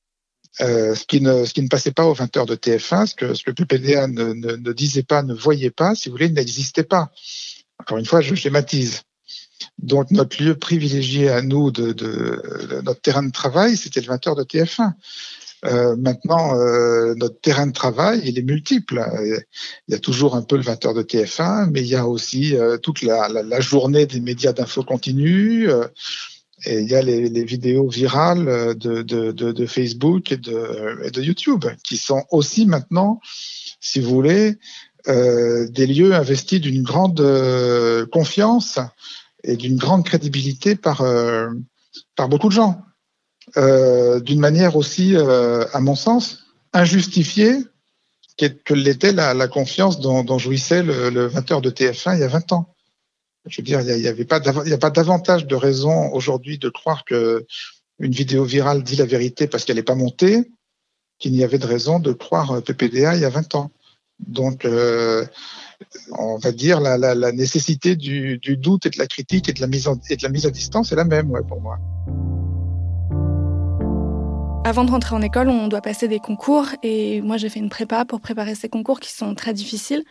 euh, 0.62 0.94
ce, 0.94 1.06
qui 1.06 1.22
ne, 1.22 1.46
ce 1.46 1.54
qui 1.54 1.62
ne 1.62 1.70
passait 1.70 1.92
pas 1.92 2.06
aux 2.06 2.14
20h 2.14 2.46
de 2.46 2.56
TF1, 2.56 3.06
ce 3.06 3.16
que, 3.16 3.34
ce 3.34 3.44
que 3.44 3.52
le 3.52 3.56
PPDA 3.56 4.08
ne, 4.08 4.34
ne, 4.34 4.74
disait 4.74 5.04
pas, 5.04 5.24
ne 5.24 5.34
voyait 5.34 5.72
pas, 5.72 5.96
si 5.96 6.10
vous 6.10 6.16
voulez, 6.16 6.30
n'existait 6.30 6.84
pas. 6.84 7.12
Encore 7.80 7.98
une 7.98 8.06
fois, 8.06 8.20
je 8.20 8.36
schématise. 8.36 9.04
Donc 9.78 10.12
notre 10.12 10.42
lieu 10.42 10.56
privilégié 10.56 11.30
à 11.30 11.42
nous 11.42 11.72
de, 11.72 11.92
de, 11.94 12.42
de 12.70 12.82
notre 12.82 13.02
terrain 13.02 13.24
de 13.24 13.32
travail, 13.32 13.78
c'était 13.78 14.02
le 14.02 14.08
20h 14.08 14.38
de 14.38 14.44
TF1. 14.44 14.94
Euh, 15.66 15.96
maintenant, 15.98 16.58
euh, 16.58 17.14
notre 17.16 17.40
terrain 17.42 17.68
de 17.68 17.74
travail, 17.74 18.22
il 18.24 18.40
est 18.40 18.44
multiple. 18.44 19.04
Il 19.88 19.94
y 19.94 19.96
a 19.96 20.00
toujours 20.00 20.36
un 20.36 20.42
peu 20.42 20.56
le 20.56 20.64
20h 20.64 20.96
de 20.96 21.04
TF1, 21.04 21.70
mais 21.72 21.82
il 21.82 21.88
y 21.88 21.96
a 21.96 22.08
aussi 22.08 22.56
euh, 22.56 22.78
toute 22.78 23.02
la, 23.02 23.28
la, 23.28 23.60
journée 23.60 24.06
des 24.06 24.22
médias 24.22 24.54
d'info 24.54 24.84
continue. 24.84 25.70
Euh, 25.70 25.86
et 26.66 26.80
il 26.80 26.90
y 26.90 26.96
a 26.96 27.02
les, 27.02 27.30
les 27.30 27.44
vidéos 27.46 27.88
virales 27.88 28.76
de, 28.78 29.02
de, 29.02 29.32
de, 29.32 29.52
de, 29.52 29.66
Facebook 29.66 30.32
et 30.34 30.38
de, 30.38 31.00
et 31.06 31.12
de 31.12 31.22
YouTube, 31.22 31.64
qui 31.86 31.96
sont 31.96 32.24
aussi 32.32 32.66
maintenant, 32.66 33.22
si 33.80 34.02
vous 34.02 34.10
voulez, 34.10 34.58
euh, 35.08 35.68
des 35.70 35.88
lieux 35.88 36.14
investis 36.14 36.60
d'une 36.60 36.84
grande 36.84 37.22
euh, 37.22 38.06
confiance 38.06 38.80
et 39.44 39.56
d'une 39.56 39.78
grande 39.78 40.06
crédibilité 40.06 40.76
par, 40.76 41.02
euh, 41.02 41.50
par 42.16 42.30
beaucoup 42.30 42.50
de 42.50 42.54
gens. 42.54 42.82
Euh, 43.58 44.20
d'une 44.20 44.40
manière 44.40 44.76
aussi, 44.76 45.16
euh, 45.16 45.66
à 45.74 45.80
mon 45.80 45.96
sens, 45.96 46.46
injustifiée 46.74 47.58
que 48.38 48.74
l'était 48.74 49.12
la, 49.12 49.48
confiance 49.50 50.00
dont, 50.00 50.38
jouissait 50.38 50.82
le, 50.82 51.10
le 51.10 51.28
20h 51.28 51.62
de 51.62 51.70
TF1 51.70 52.16
il 52.16 52.22
y 52.22 52.24
a 52.24 52.28
20 52.28 52.54
ans. 52.54 52.74
Je 53.46 53.58
veux 53.58 53.66
dire, 53.66 53.82
il 53.82 54.02
n'y 54.02 54.08
avait 54.08 54.24
pas, 54.24 54.40
il 54.66 54.74
a 54.74 54.78
pas 54.78 54.92
davantage 54.92 55.46
de 55.46 55.56
raisons 55.56 56.10
aujourd'hui 56.14 56.58
de 56.58 56.70
croire 56.70 57.04
que 57.04 57.46
une 58.00 58.14
vidéo 58.14 58.46
virale 58.46 58.82
dit 58.84 58.96
la 58.96 59.06
vérité 59.06 59.48
parce 59.48 59.66
qu'elle 59.66 59.76
n'est 59.76 59.84
pas 59.84 59.96
montée 59.96 60.52
qu'il 61.18 61.34
n'y 61.34 61.44
avait 61.44 61.58
de 61.58 61.66
raison 61.66 62.00
de 62.00 62.14
croire 62.14 62.62
PPDA 62.64 63.16
il 63.16 63.22
y 63.22 63.26
a 63.26 63.30
20 63.30 63.56
ans. 63.56 63.72
Donc, 64.20 64.66
on 66.18 66.38
va 66.38 66.52
dire 66.52 66.80
la, 66.80 66.98
la, 66.98 67.16
la 67.16 67.32
nécessité 67.32 67.96
du, 67.96 68.38
du, 68.38 68.58
doute 68.58 68.86
et 68.86 68.90
de 68.90 68.98
la 68.98 69.08
critique 69.08 69.50
et 69.50 69.54
de 69.54 69.62
la 69.62 69.68
mise, 69.68 69.88
en, 69.88 70.00
et 70.10 70.16
de 70.16 70.24
la 70.24 70.30
mise 70.30 70.46
à 70.46 70.52
distance 70.52 70.92
est 70.92 70.96
la 70.96 71.06
même 71.06 71.30
ouais, 71.32 71.42
pour 71.48 71.62
moi. 71.62 71.78
Avant 74.66 74.84
de 74.84 74.92
rentrer 74.92 75.16
en 75.16 75.22
école, 75.22 75.50
on 75.50 75.68
doit 75.68 75.82
passer 75.82 76.08
des 76.08 76.20
concours 76.20 76.68
et 76.84 77.22
moi 77.22 77.38
j'ai 77.38 77.50
fait 77.50 77.60
une 77.60 77.70
prépa 77.70 78.06
pour 78.06 78.22
préparer 78.22 78.56
ces 78.56 78.70
concours 78.70 79.00
qui 79.00 79.12
sont 79.12 79.34
très 79.36 79.54
difficiles. 79.54 80.04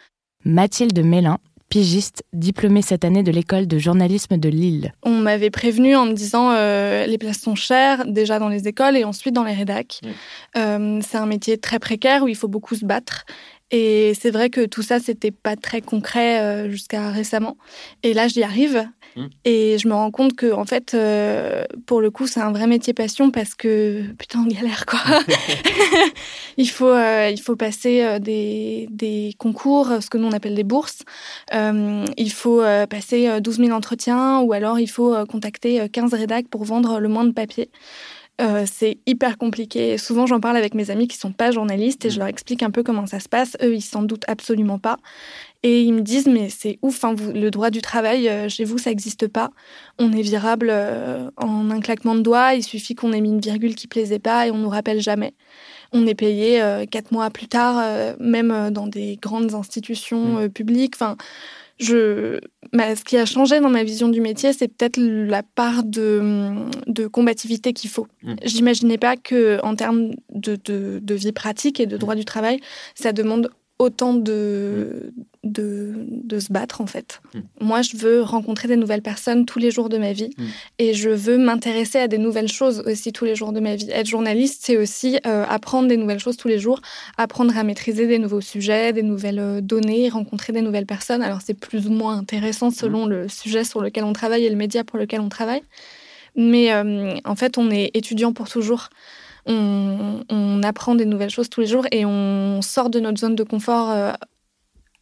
Mathilde 0.44 0.98
Mélin 1.04 1.38
pigiste, 1.68 2.22
diplômée 2.32 2.82
cette 2.82 3.04
année 3.04 3.22
de 3.22 3.30
l'école 3.30 3.66
de 3.66 3.78
journalisme 3.78 4.36
de 4.36 4.48
Lille. 4.48 4.92
On 5.02 5.10
m'avait 5.10 5.50
prévenu 5.50 5.96
en 5.96 6.06
me 6.06 6.12
disant 6.12 6.50
euh, 6.52 7.06
les 7.06 7.18
places 7.18 7.40
sont 7.40 7.54
chères 7.54 8.06
déjà 8.06 8.38
dans 8.38 8.48
les 8.48 8.68
écoles 8.68 8.96
et 8.96 9.04
ensuite 9.04 9.34
dans 9.34 9.44
les 9.44 9.52
rédacs. 9.52 10.00
Mmh. 10.02 10.08
Euh, 10.56 11.00
c'est 11.06 11.18
un 11.18 11.26
métier 11.26 11.58
très 11.58 11.78
précaire 11.78 12.22
où 12.22 12.28
il 12.28 12.36
faut 12.36 12.48
beaucoup 12.48 12.74
se 12.74 12.84
battre. 12.84 13.24
Et 13.70 14.12
c'est 14.18 14.30
vrai 14.30 14.50
que 14.50 14.64
tout 14.64 14.82
ça, 14.82 14.98
c'était 14.98 15.30
pas 15.30 15.56
très 15.56 15.80
concret 15.80 16.40
euh, 16.40 16.70
jusqu'à 16.70 17.10
récemment. 17.10 17.56
Et 18.02 18.14
là, 18.14 18.28
j'y 18.28 18.42
arrive. 18.42 18.88
Mmh. 19.16 19.26
Et 19.44 19.78
je 19.78 19.88
me 19.88 19.94
rends 19.94 20.10
compte 20.10 20.34
que, 20.34 20.52
en 20.52 20.64
fait, 20.64 20.94
euh, 20.94 21.64
pour 21.86 22.00
le 22.00 22.10
coup, 22.10 22.26
c'est 22.26 22.40
un 22.40 22.52
vrai 22.52 22.66
métier 22.66 22.94
passion 22.94 23.30
parce 23.30 23.54
que, 23.54 24.02
putain, 24.18 24.40
on 24.40 24.46
galère, 24.46 24.86
quoi. 24.86 25.00
il, 26.56 26.68
faut, 26.68 26.90
euh, 26.90 27.30
il 27.30 27.40
faut 27.40 27.56
passer 27.56 28.02
euh, 28.02 28.18
des, 28.18 28.88
des, 28.90 29.34
concours, 29.38 29.90
ce 30.00 30.10
que 30.10 30.18
nous 30.18 30.26
on 30.26 30.32
appelle 30.32 30.54
des 30.54 30.64
bourses. 30.64 31.02
Euh, 31.54 32.04
il 32.16 32.32
faut 32.32 32.60
euh, 32.60 32.86
passer 32.86 33.40
12 33.40 33.58
000 33.58 33.70
entretiens 33.70 34.40
ou 34.40 34.52
alors 34.52 34.78
il 34.78 34.88
faut 34.88 35.14
contacter 35.26 35.88
15 35.88 36.14
rédacs 36.14 36.48
pour 36.48 36.64
vendre 36.64 37.00
le 37.00 37.08
moins 37.08 37.24
de 37.24 37.32
papier. 37.32 37.70
Euh, 38.40 38.64
c'est 38.72 38.98
hyper 39.06 39.36
compliqué. 39.36 39.98
Souvent, 39.98 40.26
j'en 40.26 40.38
parle 40.38 40.56
avec 40.56 40.74
mes 40.74 40.90
amis 40.90 41.08
qui 41.08 41.16
sont 41.16 41.32
pas 41.32 41.50
journalistes 41.50 42.04
et 42.04 42.10
je 42.10 42.20
leur 42.20 42.28
explique 42.28 42.62
un 42.62 42.70
peu 42.70 42.84
comment 42.84 43.06
ça 43.06 43.18
se 43.18 43.28
passe. 43.28 43.56
Eux, 43.62 43.74
ils 43.74 43.82
s'en 43.82 44.02
doutent 44.02 44.28
absolument 44.28 44.78
pas. 44.78 44.98
Et 45.64 45.82
ils 45.82 45.92
me 45.92 46.02
disent, 46.02 46.28
mais 46.28 46.48
c'est 46.48 46.78
ouf, 46.82 47.02
hein, 47.02 47.14
vous, 47.16 47.32
le 47.32 47.50
droit 47.50 47.70
du 47.70 47.82
travail, 47.82 48.28
euh, 48.28 48.48
chez 48.48 48.64
vous, 48.64 48.78
ça 48.78 48.90
n'existe 48.90 49.26
pas. 49.26 49.50
On 49.98 50.12
est 50.12 50.22
virable 50.22 50.68
euh, 50.70 51.28
en 51.36 51.68
un 51.70 51.80
claquement 51.80 52.14
de 52.14 52.20
doigts. 52.20 52.54
Il 52.54 52.62
suffit 52.62 52.94
qu'on 52.94 53.12
ait 53.12 53.20
mis 53.20 53.30
une 53.30 53.40
virgule 53.40 53.74
qui 53.74 53.88
plaisait 53.88 54.20
pas 54.20 54.46
et 54.46 54.52
on 54.52 54.58
nous 54.58 54.68
rappelle 54.68 55.00
jamais. 55.00 55.34
On 55.92 56.06
est 56.06 56.14
payé 56.14 56.62
quatre 56.90 57.12
mois 57.12 57.30
plus 57.30 57.48
tard, 57.48 57.82
même 58.20 58.70
dans 58.70 58.86
des 58.86 59.16
grandes 59.16 59.54
institutions 59.54 60.42
mmh. 60.42 60.48
publiques. 60.50 60.94
Enfin, 60.96 61.16
je, 61.78 62.40
bah, 62.72 62.96
ce 62.96 63.04
qui 63.04 63.16
a 63.16 63.24
changé 63.24 63.60
dans 63.60 63.68
ma 63.68 63.84
vision 63.84 64.08
du 64.08 64.20
métier, 64.20 64.52
c'est 64.52 64.68
peut-être 64.68 64.98
la 64.98 65.42
part 65.42 65.84
de, 65.84 66.54
de 66.86 67.06
combativité 67.06 67.72
qu'il 67.72 67.90
faut. 67.90 68.06
Mmh. 68.22 68.34
J'imaginais 68.44 68.98
pas 68.98 69.16
que, 69.16 69.60
en 69.62 69.76
termes 69.76 70.10
de, 70.32 70.58
de, 70.64 70.98
de, 71.02 71.14
vie 71.14 71.32
pratique 71.32 71.80
et 71.80 71.86
de 71.86 71.96
droit 71.96 72.14
mmh. 72.14 72.18
du 72.18 72.24
travail, 72.24 72.60
ça 72.94 73.12
demande 73.12 73.50
autant 73.78 74.14
de, 74.14 75.12
mmh. 75.44 75.50
de, 75.50 75.94
de, 76.08 76.38
se 76.40 76.52
battre 76.52 76.80
en 76.80 76.86
fait. 76.86 77.20
Mmh. 77.32 77.40
Moi, 77.60 77.82
je 77.82 77.96
veux 77.96 78.22
rencontrer 78.22 78.66
des 78.66 78.76
nouvelles 78.76 79.02
personnes 79.02 79.46
tous 79.46 79.58
les 79.58 79.70
jours 79.70 79.88
de 79.88 79.98
ma 79.98 80.12
vie 80.12 80.30
mmh. 80.36 80.44
et 80.80 80.94
je 80.94 81.10
veux 81.10 81.38
m'intéresser 81.38 81.98
à 81.98 82.08
des 82.08 82.18
nouvelles 82.18 82.48
choses 82.48 82.82
aussi 82.86 83.12
tous 83.12 83.24
les 83.24 83.36
jours 83.36 83.52
de 83.52 83.60
ma 83.60 83.76
vie. 83.76 83.88
Être 83.90 84.06
journaliste, 84.06 84.62
c'est 84.64 84.76
aussi 84.76 85.18
euh, 85.26 85.44
apprendre 85.48 85.88
des 85.88 85.96
nouvelles 85.96 86.18
choses 86.18 86.36
tous 86.36 86.48
les 86.48 86.58
jours, 86.58 86.80
apprendre 87.16 87.56
à 87.56 87.62
maîtriser 87.62 88.06
des 88.06 88.18
nouveaux 88.18 88.40
sujets, 88.40 88.92
des 88.92 89.02
nouvelles 89.02 89.38
euh, 89.38 89.60
données, 89.60 90.08
rencontrer 90.08 90.52
des 90.52 90.62
nouvelles 90.62 90.86
personnes. 90.86 91.22
Alors, 91.22 91.40
c'est 91.44 91.54
plus 91.54 91.86
ou 91.86 91.92
moins 91.92 92.18
intéressant 92.18 92.70
selon 92.70 93.06
le 93.06 93.28
sujet 93.28 93.64
sur 93.64 93.80
lequel 93.80 94.04
on 94.04 94.12
travaille 94.12 94.44
et 94.44 94.50
le 94.50 94.56
média 94.56 94.82
pour 94.82 94.98
lequel 94.98 95.20
on 95.20 95.28
travaille. 95.28 95.62
Mais 96.34 96.72
euh, 96.72 97.14
en 97.24 97.36
fait, 97.36 97.58
on 97.58 97.70
est 97.70 97.90
étudiant 97.94 98.32
pour 98.32 98.48
toujours 98.48 98.90
on, 99.46 100.60
apprend 100.62 100.94
des 100.94 101.04
nouvelles 101.04 101.30
choses 101.30 101.48
tous 101.48 101.60
les 101.60 101.66
jours 101.66 101.86
et 101.92 102.04
on 102.04 102.60
sort 102.62 102.90
de 102.90 103.00
notre 103.00 103.18
zone 103.18 103.36
de 103.36 103.44
confort 103.44 103.90
euh, 103.90 104.12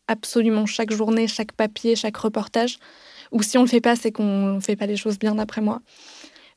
absolument 0.07 0.67
chaque 0.67 0.93
journée, 0.93 1.27
chaque 1.27 1.53
papier, 1.53 1.97
chaque 1.97 2.17
reportage. 2.17 2.79
Ou 3.33 3.43
si 3.43 3.59
on 3.59 3.63
le 3.63 3.69
fait 3.69 3.81
pas, 3.81 3.97
c'est 3.97 4.13
qu'on 4.13 4.61
fait 4.61 4.77
pas 4.77 4.87
les 4.87 4.97
choses 4.97 5.19
bien 5.19 5.35
d'après 5.35 5.61
moi. 5.61 5.81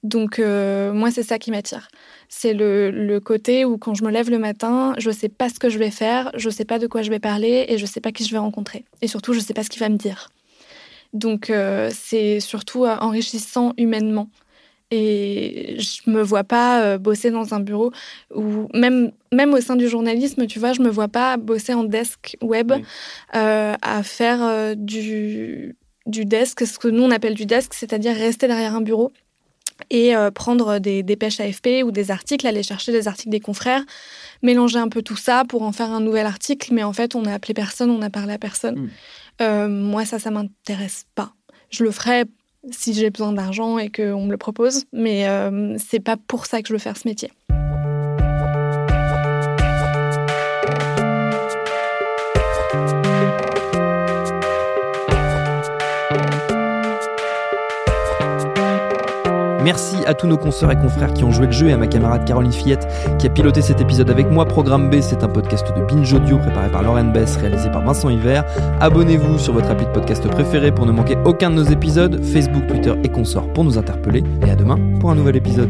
Donc 0.03 0.37
moi, 0.39 1.11
c'est 1.11 1.23
ça 1.23 1.39
qui 1.39 1.49
m'attire. 1.49 1.87
C'est 2.27 2.53
le, 2.53 2.91
le, 2.91 3.19
côté 3.19 3.65
où 3.65 3.77
quand 3.77 3.95
je 3.95 4.03
me 4.03 4.11
lève 4.11 4.29
le 4.29 4.37
matin, 4.37 4.93
je 4.97 5.09
ne 5.09 5.15
sais 5.15 5.29
pas 5.29 5.49
ce 5.49 5.59
que 5.59 5.69
je 5.69 5.79
vais 5.79 5.91
faire, 5.91 6.31
je 6.35 6.49
ne 6.49 6.53
sais 6.53 6.65
pas 6.65 6.77
de 6.77 6.87
quoi 6.87 7.01
je 7.01 7.09
vais 7.09 7.19
parler 7.19 7.65
et 7.69 7.77
je 7.77 7.83
ne 7.83 7.87
sais 7.87 8.01
pas 8.01 8.11
qui 8.11 8.23
je 8.23 8.31
vais 8.31 8.37
rencontrer. 8.37 8.85
Et 9.01 9.07
surtout, 9.07 9.33
je 9.33 9.39
ne 9.39 9.43
sais 9.43 9.53
pas 9.53 9.63
ce 9.63 9.69
qu'il 9.69 9.79
va 9.79 9.89
me 9.89 9.97
dire. 9.97 10.29
Donc 11.13 11.51
c'est 11.91 12.39
surtout 12.39 12.85
enrichissant 12.85 13.73
humainement. 13.77 14.29
Et 14.91 15.77
je 15.79 16.09
me 16.09 16.21
vois 16.23 16.43
pas 16.43 16.81
euh, 16.81 16.97
bosser 16.97 17.29
dans 17.29 17.53
un 17.53 17.59
bureau 17.59 17.91
ou 18.33 18.67
même 18.73 19.11
même 19.31 19.53
au 19.53 19.61
sein 19.61 19.75
du 19.75 19.87
journalisme, 19.87 20.47
tu 20.47 20.57
vois, 20.57 20.73
je 20.73 20.81
me 20.81 20.89
vois 20.89 21.07
pas 21.07 21.37
bosser 21.37 21.75
en 21.75 21.83
desk 21.83 22.37
web 22.41 22.71
euh, 23.35 23.75
à 23.81 24.03
faire 24.03 24.41
euh, 24.41 24.73
du 24.75 25.75
du 26.07 26.25
desk, 26.25 26.65
ce 26.65 26.79
que 26.79 26.87
nous 26.87 27.03
on 27.03 27.11
appelle 27.11 27.35
du 27.35 27.45
desk, 27.45 27.75
c'est-à-dire 27.75 28.15
rester 28.15 28.47
derrière 28.47 28.75
un 28.75 28.81
bureau 28.81 29.11
et 29.91 30.13
prendre 30.35 30.79
des 30.79 31.03
dépêches 31.03 31.39
AFP 31.39 31.83
ou 31.85 31.91
des 31.91 32.11
articles, 32.11 32.45
aller 32.45 32.63
chercher 32.63 32.91
des 32.91 33.07
articles 33.07 33.29
des 33.29 33.39
confrères, 33.39 33.85
mélanger 34.43 34.77
un 34.77 34.89
peu 34.89 35.01
tout 35.01 35.15
ça 35.15 35.45
pour 35.47 35.61
en 35.61 35.71
faire 35.71 35.91
un 35.91 36.01
nouvel 36.01 36.25
article, 36.25 36.73
mais 36.73 36.83
en 36.83 36.91
fait 36.91 37.15
on 37.15 37.21
n'a 37.21 37.35
appelé 37.35 37.53
personne, 37.53 37.89
on 37.89 37.99
n'a 37.99 38.09
parlé 38.09 38.33
à 38.33 38.37
personne. 38.37 38.89
Mm. 39.39 39.67
moi 39.67 40.03
ça, 40.03 40.19
ça 40.19 40.31
m'intéresse 40.31 41.05
pas. 41.15 41.33
Je 41.69 41.85
le 41.85 41.91
ferais 41.91 42.25
si 42.71 42.93
j'ai 42.93 43.09
besoin 43.09 43.33
d'argent 43.33 43.77
et 43.77 43.89
qu'on 43.89 44.25
me 44.25 44.31
le 44.31 44.37
propose, 44.37 44.85
mais 44.93 45.27
euh, 45.27 45.75
c'est 45.77 45.99
pas 45.99 46.17
pour 46.17 46.45
ça 46.45 46.61
que 46.61 46.67
je 46.67 46.73
veux 46.73 46.79
faire 46.79 46.97
ce 46.97 47.07
métier. 47.07 47.31
À 60.05 60.13
tous 60.13 60.27
nos 60.27 60.37
consoeurs 60.37 60.71
et 60.71 60.75
confrères 60.75 61.13
qui 61.13 61.23
ont 61.23 61.31
joué 61.31 61.45
le 61.45 61.51
jeu 61.51 61.67
et 61.67 61.73
à 61.73 61.77
ma 61.77 61.87
camarade 61.87 62.25
Caroline 62.25 62.51
Fillette 62.51 62.87
qui 63.17 63.27
a 63.27 63.29
piloté 63.29 63.61
cet 63.61 63.81
épisode 63.81 64.09
avec 64.09 64.29
moi. 64.29 64.45
Programme 64.45 64.89
B, 64.89 65.01
c'est 65.01 65.23
un 65.23 65.27
podcast 65.27 65.65
de 65.75 65.81
Binge 65.83 66.13
Audio 66.13 66.37
préparé 66.37 66.69
par 66.69 66.83
Lauren 66.83 67.05
Bess, 67.05 67.37
réalisé 67.37 67.69
par 67.69 67.83
Vincent 67.83 68.09
Hiver. 68.09 68.43
Abonnez-vous 68.79 69.39
sur 69.39 69.53
votre 69.53 69.69
appli 69.69 69.85
de 69.85 69.91
podcast 69.91 70.27
préféré 70.27 70.71
pour 70.71 70.85
ne 70.85 70.91
manquer 70.91 71.17
aucun 71.25 71.49
de 71.49 71.55
nos 71.55 71.63
épisodes. 71.63 72.23
Facebook, 72.23 72.67
Twitter 72.67 72.93
et 73.03 73.09
consorts 73.09 73.51
pour 73.53 73.63
nous 73.63 73.77
interpeller. 73.77 74.23
Et 74.45 74.49
à 74.49 74.55
demain 74.55 74.77
pour 74.99 75.11
un 75.11 75.15
nouvel 75.15 75.35
épisode. 75.35 75.69